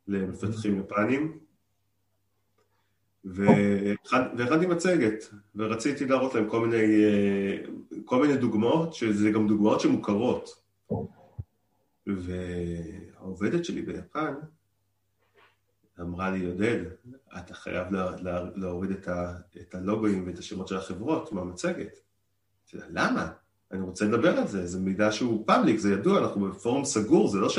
[0.09, 1.39] למפתחים יפנים,
[3.25, 5.25] והכנתי מצגת,
[5.57, 6.85] ורציתי להראות להם כל מיני,
[8.05, 10.67] כל מיני דוגמאות, שזה גם דוגמאות שמוכרות.
[12.07, 14.35] והעובדת שלי ביפן
[16.01, 16.85] אמרה לי, עודד,
[17.39, 22.06] אתה חייב לה, לה, להוריד את, ה, את הלוגוים ואת השמות של החברות מהמצגת.
[22.75, 23.29] למה?
[23.73, 27.39] אני רוצה לדבר על זה, זה מידע שהוא פאבליק, זה ידוע, אנחנו בפורום סגור, זה
[27.39, 27.59] לא ש...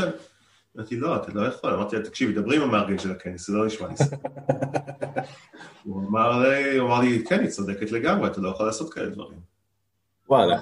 [0.78, 1.74] אמרתי, לא, אתה לא יכול.
[1.74, 4.30] אמרתי לה, תקשיב, דברי עם המארגן של הכנס, זה לא נשמע לי סבבה.
[5.84, 9.40] הוא אמר לי, כן, היא צודקת לגמרי, אתה לא יכול לעשות כאלה דברים.
[10.30, 10.60] וואלה.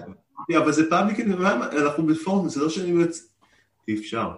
[0.57, 3.03] אבל זה פאבליק, אנחנו בפורום, זה לא שאני...
[3.87, 4.31] אי אפשר.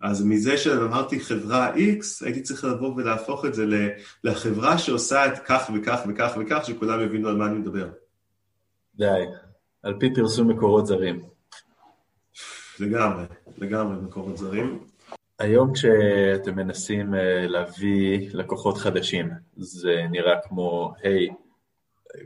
[0.00, 3.66] אז מזה שאמרתי חברה X, הייתי צריך לבוא ולהפוך את זה
[4.24, 7.88] לחברה שעושה את כך וכך וכך וכך, שכולם יבינו על מה אני מדבר.
[8.98, 9.24] די,
[9.82, 11.22] על פי פרסום מקורות זרים.
[12.80, 13.24] לגמרי,
[13.58, 14.84] לגמרי מקורות זרים.
[15.38, 21.28] היום כשאתם מנסים אה, להביא לקוחות חדשים, זה נראה כמו, היי,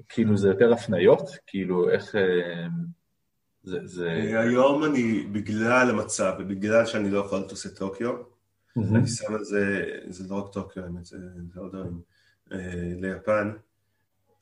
[0.09, 1.31] כאילו זה יותר הפניות?
[1.47, 2.17] כאילו איך...
[2.17, 2.67] אה,
[3.65, 4.41] זה, זה...
[4.41, 8.81] היום אני, בגלל המצב ובגלל שאני לא יכול לטוס את טוקיו, mm-hmm.
[8.95, 11.17] אני שם על זה, זה לא רק טוקיו, האמת, זה,
[11.57, 12.01] עוד דברים,
[12.53, 13.53] אה, ליפן,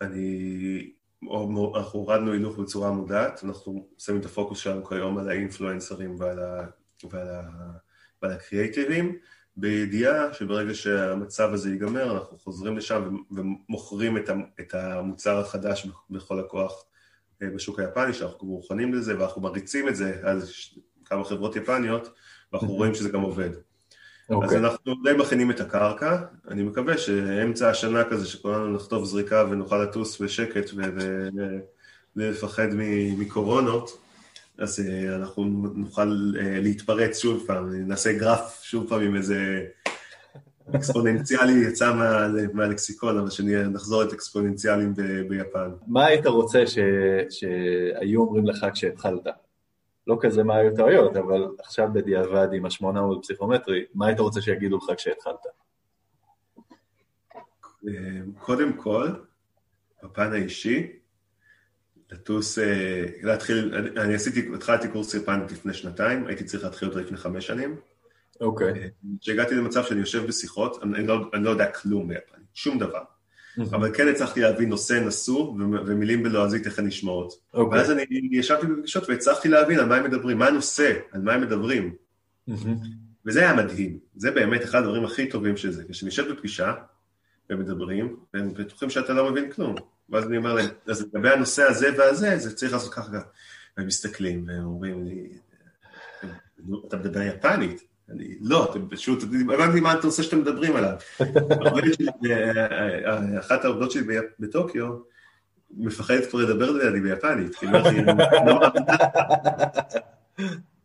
[0.01, 0.91] אני,
[1.23, 6.67] אנחנו הורדנו הילוך בצורה מודעת, אנחנו שמים את הפוקוס שלנו כיום על האינפלואנסרים ועל, ה,
[7.11, 7.43] ועל, ה,
[8.23, 9.17] ועל הקריאייטיבים,
[9.57, 14.17] בידיעה שברגע שהמצב הזה ייגמר, אנחנו חוזרים לשם ומוכרים
[14.61, 16.85] את המוצר החדש בכל הכוח
[17.43, 20.41] אה, בשוק היפני, שאנחנו מוכנים לזה ואנחנו מריצים את זה על
[21.05, 22.13] כמה חברות יפניות,
[22.53, 23.51] ואנחנו רואים שזה גם עובד.
[24.31, 24.35] Okay.
[24.35, 24.59] אז אוקיי.
[24.59, 26.17] אנחנו די מכינים את הקרקע,
[26.49, 32.69] אני מקווה שאמצע השנה כזה, שכולנו נכתוב זריקה ונוכל לטוס בשקט ובלי לפחד
[33.19, 33.99] מקורונות,
[34.59, 39.65] אז אה, אנחנו נוכל אה, להתפרץ שוב פעם, נעשה גרף שוב פעם עם איזה
[40.77, 45.71] אקספוננציאלי יצא מה, מהלקסיקון, אבל שנחזור את אקספוננציאלים ב, ביפן.
[45.87, 46.79] מה היית רוצה ש,
[47.31, 49.27] שהיו אומרים לך כשהתחלת?
[50.07, 54.41] לא כזה מה היו טעויות, אבל עכשיו בדיעבד עם השמונה מול פסיכומטרי, מה היית רוצה
[54.41, 55.47] שיגידו לך כשהתחלת?
[58.39, 59.09] קודם כל,
[60.03, 61.01] בפן האישי,
[62.13, 67.17] לטוס, אה, להתחיל, אני עשיתי, התחלתי קורס יפנית לפני שנתיים, הייתי צריך להתחיל אותו לפני
[67.17, 67.77] חמש שנים.
[68.41, 68.73] אוקיי.
[68.73, 69.07] Okay.
[69.21, 73.03] כשהגעתי למצב שאני יושב בשיחות, אני לא, אני לא יודע כלום ביפנית, שום דבר.
[73.59, 73.77] Mm-hmm.
[73.77, 75.55] אבל כן הצלחתי להבין נושא נשוא
[75.87, 77.33] ומילים בלועזית איך הן נשמעות.
[77.33, 77.57] Okay.
[77.57, 77.79] אוקיי.
[77.79, 81.41] ואז אני ישבתי בפגישות והצלחתי להבין על מה הם מדברים, מה הנושא, על מה הם
[81.41, 81.95] מדברים.
[82.51, 82.69] Mm-hmm.
[83.27, 85.85] וזה היה מדהים, זה באמת אחד הדברים הכי טובים של זה.
[85.91, 86.75] כשאני יושב בפגישה
[87.51, 89.75] ומדברים, והם בטוחים שאתה לא מבין כלום.
[90.11, 93.11] ואז אני אומר להם, אז לגבי הנושא הזה והזה, זה צריך לעשות ככה.
[93.77, 95.29] והם מסתכלים והם אומרים לי,
[96.89, 97.90] אתה מדבר יפנית.
[98.11, 99.23] אני, לא, אתם פשוט,
[99.55, 100.95] הבנתי מה אתה עושה שאתם מדברים עליו.
[102.31, 102.67] אה,
[103.07, 104.87] אה, אחת העובדות שלי בטוקיו,
[105.77, 107.79] מפחדת כבר לדבר לידי ביפנית, כאילו,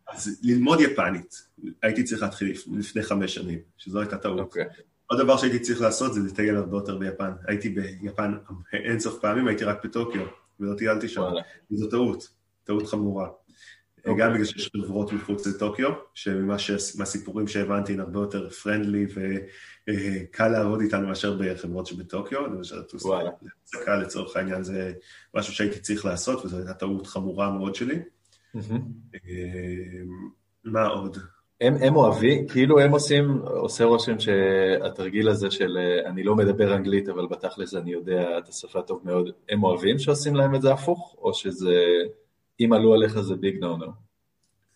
[0.08, 1.48] אז ללמוד יפנית,
[1.82, 4.40] הייתי צריך להתחיל לפני חמש שנים, שזו הייתה טעות.
[4.40, 4.66] אוקיי.
[5.08, 7.32] עוד דבר שהייתי צריך לעשות זה לטייל הרבה יותר ביפן.
[7.48, 8.38] הייתי ביפן
[8.74, 10.26] אין סוף פעמים, הייתי רק בטוקיו,
[10.60, 11.22] ולא טיילתי שם.
[11.72, 12.30] וזו טעות,
[12.64, 13.28] טעות חמורה.
[14.06, 14.10] Okay.
[14.10, 14.26] אוקיי.
[14.26, 19.06] גם בגלל שיש חברות מחוץ לטוקיו, שמהסיפורים שהבנתי הן הרבה יותר פרנדלי
[19.90, 24.94] וקל לעבוד איתנו מאשר בחברות שבטוקיו, למשל לטוס להפסקה לצורך העניין זה
[25.36, 28.00] משהו שהייתי צריך לעשות, וזו הייתה טעות חמורה מאוד שלי.
[28.56, 28.80] Mm-hmm.
[30.64, 31.18] מה עוד?
[31.62, 37.10] הם, הם אוהבים, כאילו הם עושים, עושה רושם שהתרגיל הזה של אני לא מדבר אנגלית,
[37.10, 41.16] אבל בתכלס אני יודע את השפה טוב מאוד, הם אוהבים שעושים להם את זה הפוך,
[41.18, 41.76] או שזה...
[42.60, 44.06] אם עלו עליך זה ביג נו נו.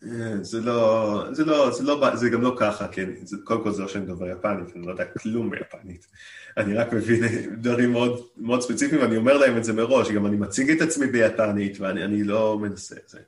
[0.03, 3.71] אה, זה לא, זה לא, זה לא, זה גם לא ככה, כן, זה, קודם כל
[3.71, 6.07] זה לא שאני מדבר יפנית, אני לא יודע כלום ביפנית.
[6.57, 7.21] אני רק מבין
[7.61, 11.07] דברים מאוד, מאוד ספציפיים, ואני אומר להם את זה מראש, גם אני מציג את עצמי
[11.07, 13.19] ביפנית, ואני לא מנסה את זה.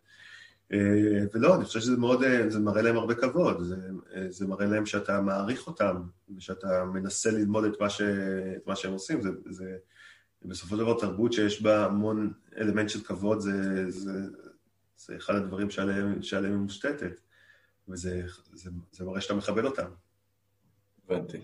[0.73, 3.75] אה, ולא, אני חושב שזה מאוד, אה, זה מראה להם הרבה כבוד, זה,
[4.29, 6.01] זה מראה להם שאתה מעריך אותם,
[6.37, 8.01] ושאתה מנסה ללמוד את מה, ש,
[8.57, 9.75] את מה שהם עושים, זה, זה
[10.45, 14.11] בסופו של דבר תרבות שיש בה המון אלמנט של כבוד, זה, זה,
[14.97, 17.21] זה אחד הדברים שעליהם, שעליהם היא מושתתת,
[17.89, 18.21] וזה
[18.53, 19.87] זה, זה מראה שאתה מכבד אותם.
[21.05, 21.37] הבנתי.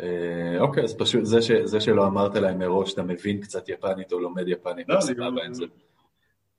[0.00, 4.12] אה, אוקיי, אז פשוט זה, ש, זה שלא אמרת להם מראש שאתה מבין קצת יפנית
[4.12, 5.00] או לומד יפנית, לא,
[5.52, 5.64] זה.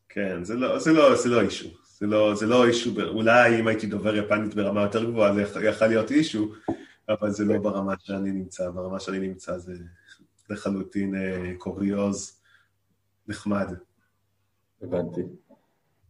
[0.10, 1.70] כן, זה לא, זה לא, זה לא אישו.
[2.00, 5.88] זה לא, זה לא אישו, אולי אם הייתי דובר יפנית ברמה יותר גבוהה זה יכול
[5.88, 6.52] להיות אישו,
[7.10, 9.74] אבל זה לא ברמה שאני נמצא, ברמה שאני נמצא זה
[10.50, 12.39] לחלוטין אה, קוריוז
[13.30, 13.74] נחמד.
[14.82, 15.22] הבנתי.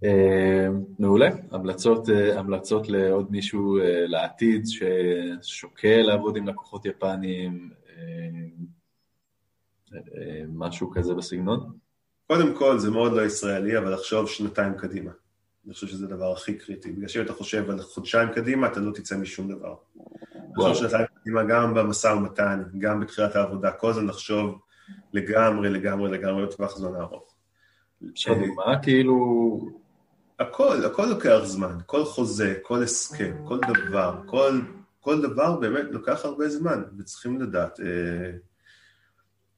[0.03, 0.67] אה,
[0.99, 7.69] מעולה, המלצות, אה, המלצות לעוד מישהו אה, לעתיד ששוקל לעבוד עם לקוחות יפניים,
[10.47, 11.77] משהו כזה בסגנון?
[12.27, 15.11] קודם כל זה מאוד לא ישראלי, אבל לחשוב שנתיים קדימה.
[15.65, 18.91] אני חושב שזה הדבר הכי קריטי, בגלל שאם אתה חושב על חודשיים קדימה, אתה לא
[18.91, 19.75] תצא משום דבר.
[20.57, 24.59] לחשוב שנתיים קדימה גם במשא ומתן, גם בתחילת העבודה, כל הזמן לחשוב
[25.13, 27.35] לגמרי, לגמרי, לגמרי בטווח זמן ארוך.
[28.55, 29.79] מה כאילו...
[30.39, 34.59] הכל, הכל לוקח זמן, כל חוזה, כל הסכם, כל דבר, כל,
[34.99, 38.31] כל דבר באמת לוקח הרבה זמן, וצריכים לדעת, אה,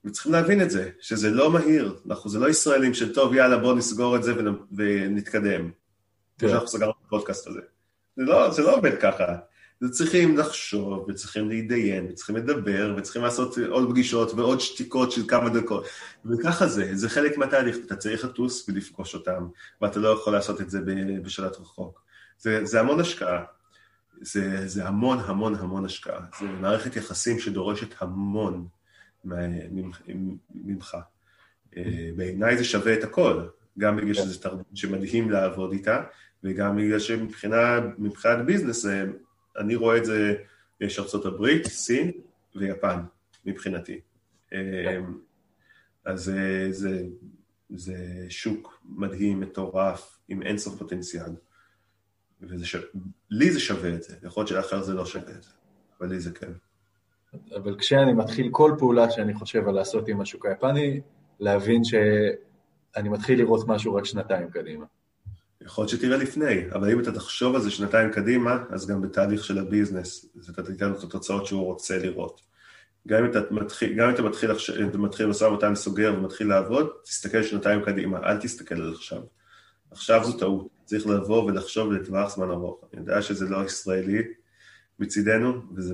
[0.06, 3.76] וצריכים להבין את זה, שזה לא מהיר, אנחנו זה לא ישראלים של טוב, יאללה, בואו
[3.76, 4.34] נסגור את זה
[4.72, 5.72] ונתקדם.
[6.40, 7.62] כמו שאנחנו סגרנו את הפודקאסט הזה.
[8.16, 9.36] זה לא, זה לא עובד ככה.
[9.90, 15.86] צריכים לחשוב, וצריכים להתדיין, וצריכים לדבר, וצריכים לעשות עוד פגישות ועוד שתיקות של כמה דקות.
[16.26, 19.48] וככה זה, זה חלק מהתהליך, אתה צריך לטוס ולפגוש אותם,
[19.82, 20.80] ואתה לא יכול לעשות את זה
[21.24, 22.02] בשלט רחוק.
[22.40, 23.44] זה, זה המון השקעה.
[24.22, 26.20] זה, זה המון המון המון השקעה.
[26.40, 28.68] זה מערכת יחסים שדורשת המון
[30.54, 30.98] ממך.
[31.78, 33.48] אה, בעיניי זה שווה את הכל,
[33.80, 36.04] גם בגלל שזה תרבות שמדהים לעבוד איתה,
[36.44, 39.04] וגם בגלל שמבחינת ביזנס, אה,
[39.58, 40.36] אני רואה את זה,
[40.82, 42.12] יש ארצות הברית, סין
[42.56, 43.00] ויפן,
[43.46, 44.00] מבחינתי.
[44.54, 45.00] אה,
[46.06, 47.04] אז זה, זה,
[47.70, 51.32] זה שוק מדהים, מטורף, עם אינסוף פוטנציאל.
[52.42, 52.76] ולי ש...
[53.54, 55.50] זה שווה את זה, יכול להיות שלאחר זה לא שווה את זה,
[56.00, 56.52] אבל לי זה כן.
[57.56, 61.02] אבל כשאני מתחיל כל פעולה שאני חושב על לעשות עם השוק היפני,
[61.40, 64.86] להבין שאני מתחיל לראות משהו רק שנתיים קדימה.
[65.66, 69.44] יכול להיות שתראה לפני, אבל אם אתה תחשוב על זה שנתיים קדימה, אז גם בתהליך
[69.44, 72.42] של הביזנס, אתה תיתן את התוצאות שהוא רוצה לראות.
[73.08, 74.52] גם אם אתה מתחיל, גם אם אתה מתחיל,
[74.98, 79.22] מתחיל משא ומתן סוגר ומתחיל לעבוד, תסתכל שנתיים קדימה, אל תסתכל על עכשיו.
[79.92, 82.84] עכשיו זו טעות, צריך לבוא ולחשוב לטווח זמן ארוך.
[82.94, 84.24] אני יודע שזה לא ישראלי
[85.00, 85.94] מצידנו, וזה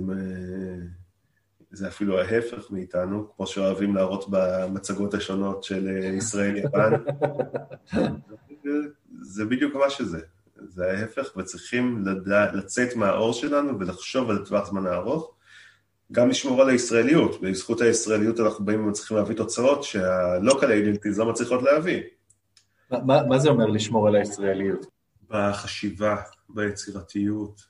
[1.72, 5.88] זה אפילו ההפך מאיתנו, כמו שאוהבים להראות במצגות השונות של
[6.18, 6.91] ישראל-יפן.
[9.22, 10.20] זה בדיוק מה שזה.
[10.68, 15.34] זה ההפך, וצריכים לדע, לצאת מהאור שלנו ולחשוב על טווח זמן הארוך.
[16.11, 21.63] גם לשמור על הישראליות, בזכות הישראליות אנחנו באים ומצליחים להביא תוצאות שהלוקל אידנטיז לא מצליחות
[21.63, 22.01] להביא.
[22.91, 24.86] מה, מה זה אומר לשמור על הישראליות?
[25.30, 26.15] בחשיבה,
[26.49, 27.61] ביצירתיות,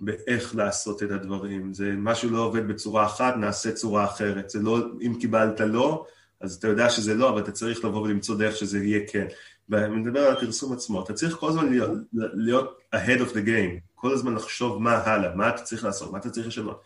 [0.00, 1.74] באיך לעשות את הדברים.
[1.74, 4.50] זה משהו לא עובד בצורה אחת, נעשה צורה אחרת.
[4.50, 6.06] זה לא, אם קיבלת לא,
[6.40, 9.26] אז אתה יודע שזה לא, אבל אתה צריך לבוא ולמצוא דרך שזה יהיה כן.
[9.68, 13.80] ואני מדבר על הפרסום עצמו, אתה צריך כל הזמן להיות, להיות ahead of the game,
[13.94, 16.82] כל הזמן לחשוב מה הלאה, מה אתה צריך לעשות, מה אתה צריך לשנות.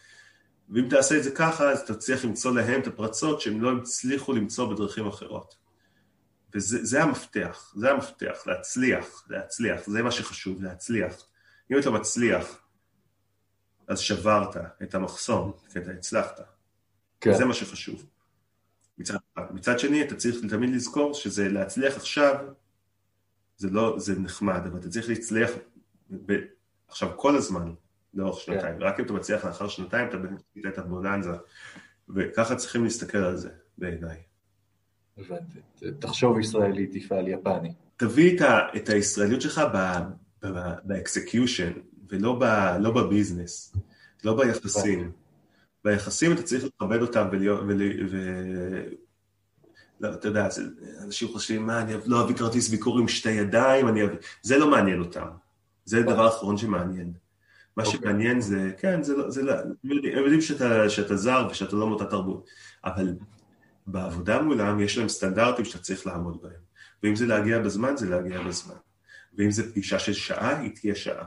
[0.68, 4.74] ואם תעשה את זה ככה, אז צריך למצוא להם את הפרצות שהם לא הצליחו למצוא
[4.74, 5.54] בדרכים אחרות.
[6.54, 11.26] וזה המפתח, זה המפתח, להצליח, להצליח, זה מה שחשוב, להצליח.
[11.72, 12.58] אם אתה מצליח,
[13.88, 16.40] אז שברת את המחסום, כי אתה הצלחת.
[17.20, 17.34] כן.
[17.34, 18.06] זה מה שחשוב.
[18.98, 19.16] מצד,
[19.50, 22.34] מצד שני, אתה צריך תמיד לזכור שזה להצליח עכשיו,
[23.60, 25.50] זה לא, זה נחמד, אבל אתה צריך להצליח
[26.26, 26.32] ב,
[26.88, 27.72] עכשיו כל הזמן,
[28.14, 28.52] לאורך כן.
[28.52, 28.84] שנתיים, yeah.
[28.84, 31.30] רק אם אתה מצליח לאחר שנתיים, אתה באמת את הבוננזה,
[32.08, 34.16] וככה צריכים להסתכל על זה, בעיניי.
[35.18, 35.58] הבנתי.
[35.98, 37.72] תחשוב ישראלי, תפעל יפני.
[37.96, 39.62] תביא את, ה, את הישראליות שלך
[40.84, 41.72] ב execution,
[42.08, 42.44] ולא ב,
[42.80, 43.76] לא ב business,
[44.24, 45.12] לא ביחסים.
[45.84, 48.16] ביחסים אתה צריך לכבד אותם ולהיות, ול, ו...
[50.00, 50.48] לא, אתה יודע,
[51.02, 54.16] אנשים חושבים, מה, אני לא אביא כרטיס ביקור עם שתי ידיים, אני אביא...
[54.42, 55.26] זה לא מעניין אותם.
[55.84, 57.12] זה הדבר האחרון שמעניין.
[57.76, 57.86] מה okay.
[57.86, 58.00] אוקיי.
[58.00, 62.04] שמעניין זה, כן, זה לא, זה לא, הם יודעים שאתה, שאתה זר ושאתה לא מאותה
[62.04, 62.46] תרבות,
[62.84, 63.14] אבל
[63.86, 66.70] בעבודה מולם יש להם סטנדרטים שאתה צריך לעמוד בהם.
[67.02, 68.74] ואם זה להגיע בזמן, זה להגיע בזמן.
[69.38, 71.24] ואם זו פגישה של שעה, היא תהיה שעה.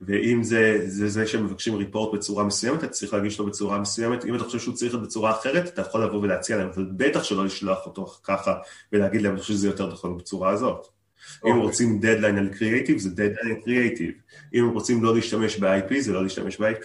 [0.00, 4.34] ואם זה זה, זה שמבקשים report בצורה מסוימת, אתה צריך להגיש לו בצורה מסוימת, אם
[4.34, 7.44] אתה חושב שהוא צריך את בצורה אחרת, אתה יכול לבוא ולהציע להם, אבל בטח שלא
[7.44, 8.54] לשלוח אותו ככה
[8.92, 10.86] ולהגיד להם, אני חושב שזה יותר נכון בצורה הזאת.
[10.86, 11.46] Okay.
[11.46, 11.62] אם אוקיי.
[11.62, 14.10] רוצים דדליין על קריאייטיב, זה דדליין על קריאייטיב.
[14.54, 16.84] אם רוצים לא להשתמש ב-IP, זה לא להשתמש ב-IP.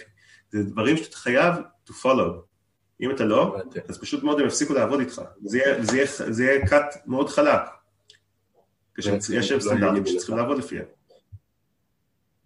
[0.50, 1.54] זה דברים שאתה חייב
[1.88, 2.46] to follow.
[3.00, 3.56] אם אתה לא,
[3.88, 5.22] אז פשוט מאוד הם יפסיקו לעבוד איתך.
[5.44, 7.60] זה יהיה, זה יהיה, זה יהיה cut מאוד חלק.
[8.94, 10.84] כשיש להם סטנדרטים שצריכים לעבוד לפיהם.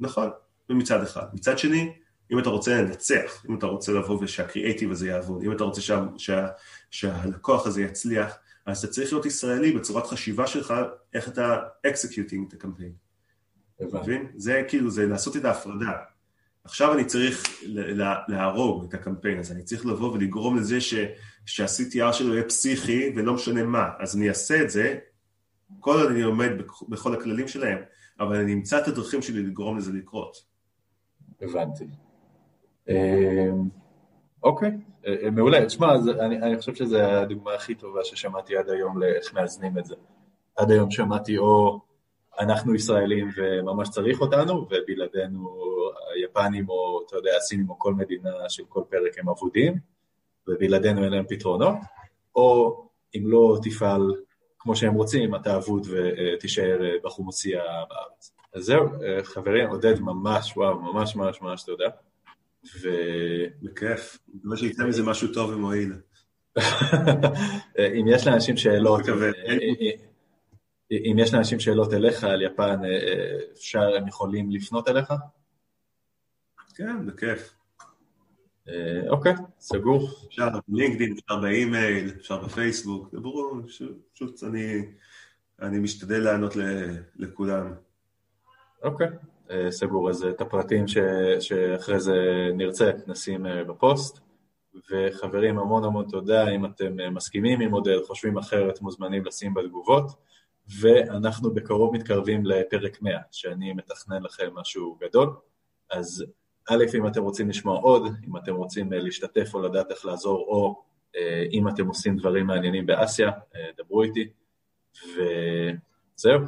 [0.01, 0.31] נכון,
[0.71, 1.27] ומצד אחד.
[1.33, 1.93] מצד שני,
[2.33, 6.05] אם אתה רוצה לנצח, אם אתה רוצה לבוא ושהקריאייטיב הזה יעבוד, אם אתה רוצה שה,
[6.16, 6.47] שה,
[6.91, 8.35] שהלקוח הזה יצליח,
[8.66, 10.75] אז אתה צריך להיות ישראלי בצורת חשיבה שלך,
[11.14, 12.93] איך אתה executing את הקמפיין.
[13.81, 14.27] מבין?
[14.37, 15.93] זה כאילו, זה לעשות את ההפרדה.
[16.64, 17.62] עכשיו אני צריך
[18.29, 20.95] להרוג את הקמפיין הזה, אני צריך לבוא ולגרום לזה ש,
[21.47, 24.99] שה-CTR שלו יהיה פסיכי ולא משנה מה, אז אני אעשה את זה,
[25.81, 26.51] כל עוד אני עומד
[26.89, 27.79] בכל הכללים שלהם,
[28.21, 30.49] אבל אני אמצא את הדרכים שלי לגרום לזה לקרות.
[31.43, 31.84] הבנתי.
[32.88, 33.68] אמ,
[34.43, 34.70] אוקיי,
[35.07, 35.66] אה, אה, מעולה.
[35.66, 39.95] תשמע, אני, חושב שזו הדוגמה הכי טובה ששמעתי עד היום לאיך מאזנים את זה.
[40.57, 41.80] עד היום שמעתי או
[42.41, 45.61] אנחנו ישראלים וממש צריך אותנו, ובלעדינו
[46.14, 49.74] היפנים או, אתה יודע, הסינים או כל מדינה של כל פרק הם אבודים,
[50.49, 51.76] ובלעדינו אין להם פתרונות,
[52.34, 52.76] או
[53.16, 54.14] אם לא תפעל
[54.59, 58.32] כמו שהם רוצים, אתה אבוד ותישאר אה, בחומוסייה בארץ.
[58.55, 58.88] אז זהו,
[59.22, 61.88] חברים, עודד ממש, וואו, ממש ממש ממש תודה.
[62.82, 62.88] ו...
[63.62, 65.92] בכיף, מקווה שיצא מזה משהו טוב ומועיל.
[67.78, 69.14] אם יש לאנשים שאלות, אה,
[70.92, 75.12] אה, אם יש לאנשים שאלות אליך על יפן, אה, אפשר, הם יכולים לפנות אליך?
[76.74, 77.55] כן, בכיף.
[79.09, 80.11] אוקיי, סגור.
[80.28, 83.61] אפשר בלינקדאין, אפשר באימייל, אפשר בפייסבוק, דברו,
[84.14, 84.44] פשוט
[85.62, 86.53] אני משתדל לענות
[87.16, 87.74] לכולם.
[88.83, 89.09] אוקיי.
[89.51, 90.99] אה, סגור, אז את הפרטים ש,
[91.41, 94.20] שאחרי זה נרצה נשים אה, בפוסט.
[94.91, 100.05] וחברים, המון המון תודה, אם אתם אה, מסכימים עם מודל, חושבים אחרת, מוזמנים לשים בתגובות.
[100.81, 105.37] ואנחנו בקרוב מתקרבים לפרק 100, שאני מתכנן לכם משהו גדול.
[105.91, 106.24] אז
[106.70, 110.83] א', אם אתם רוצים לשמוע עוד, אם אתם רוצים להשתתף או לדעת איך לעזור, או
[111.53, 113.31] אם אתם עושים דברים מעניינים באסיה,
[113.76, 114.28] דברו איתי.
[115.07, 116.47] וזהו, אה,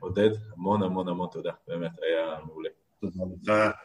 [0.00, 2.68] עודד, המון המון המון תודה, באמת היה מעולה.
[3.00, 3.76] תודה לך.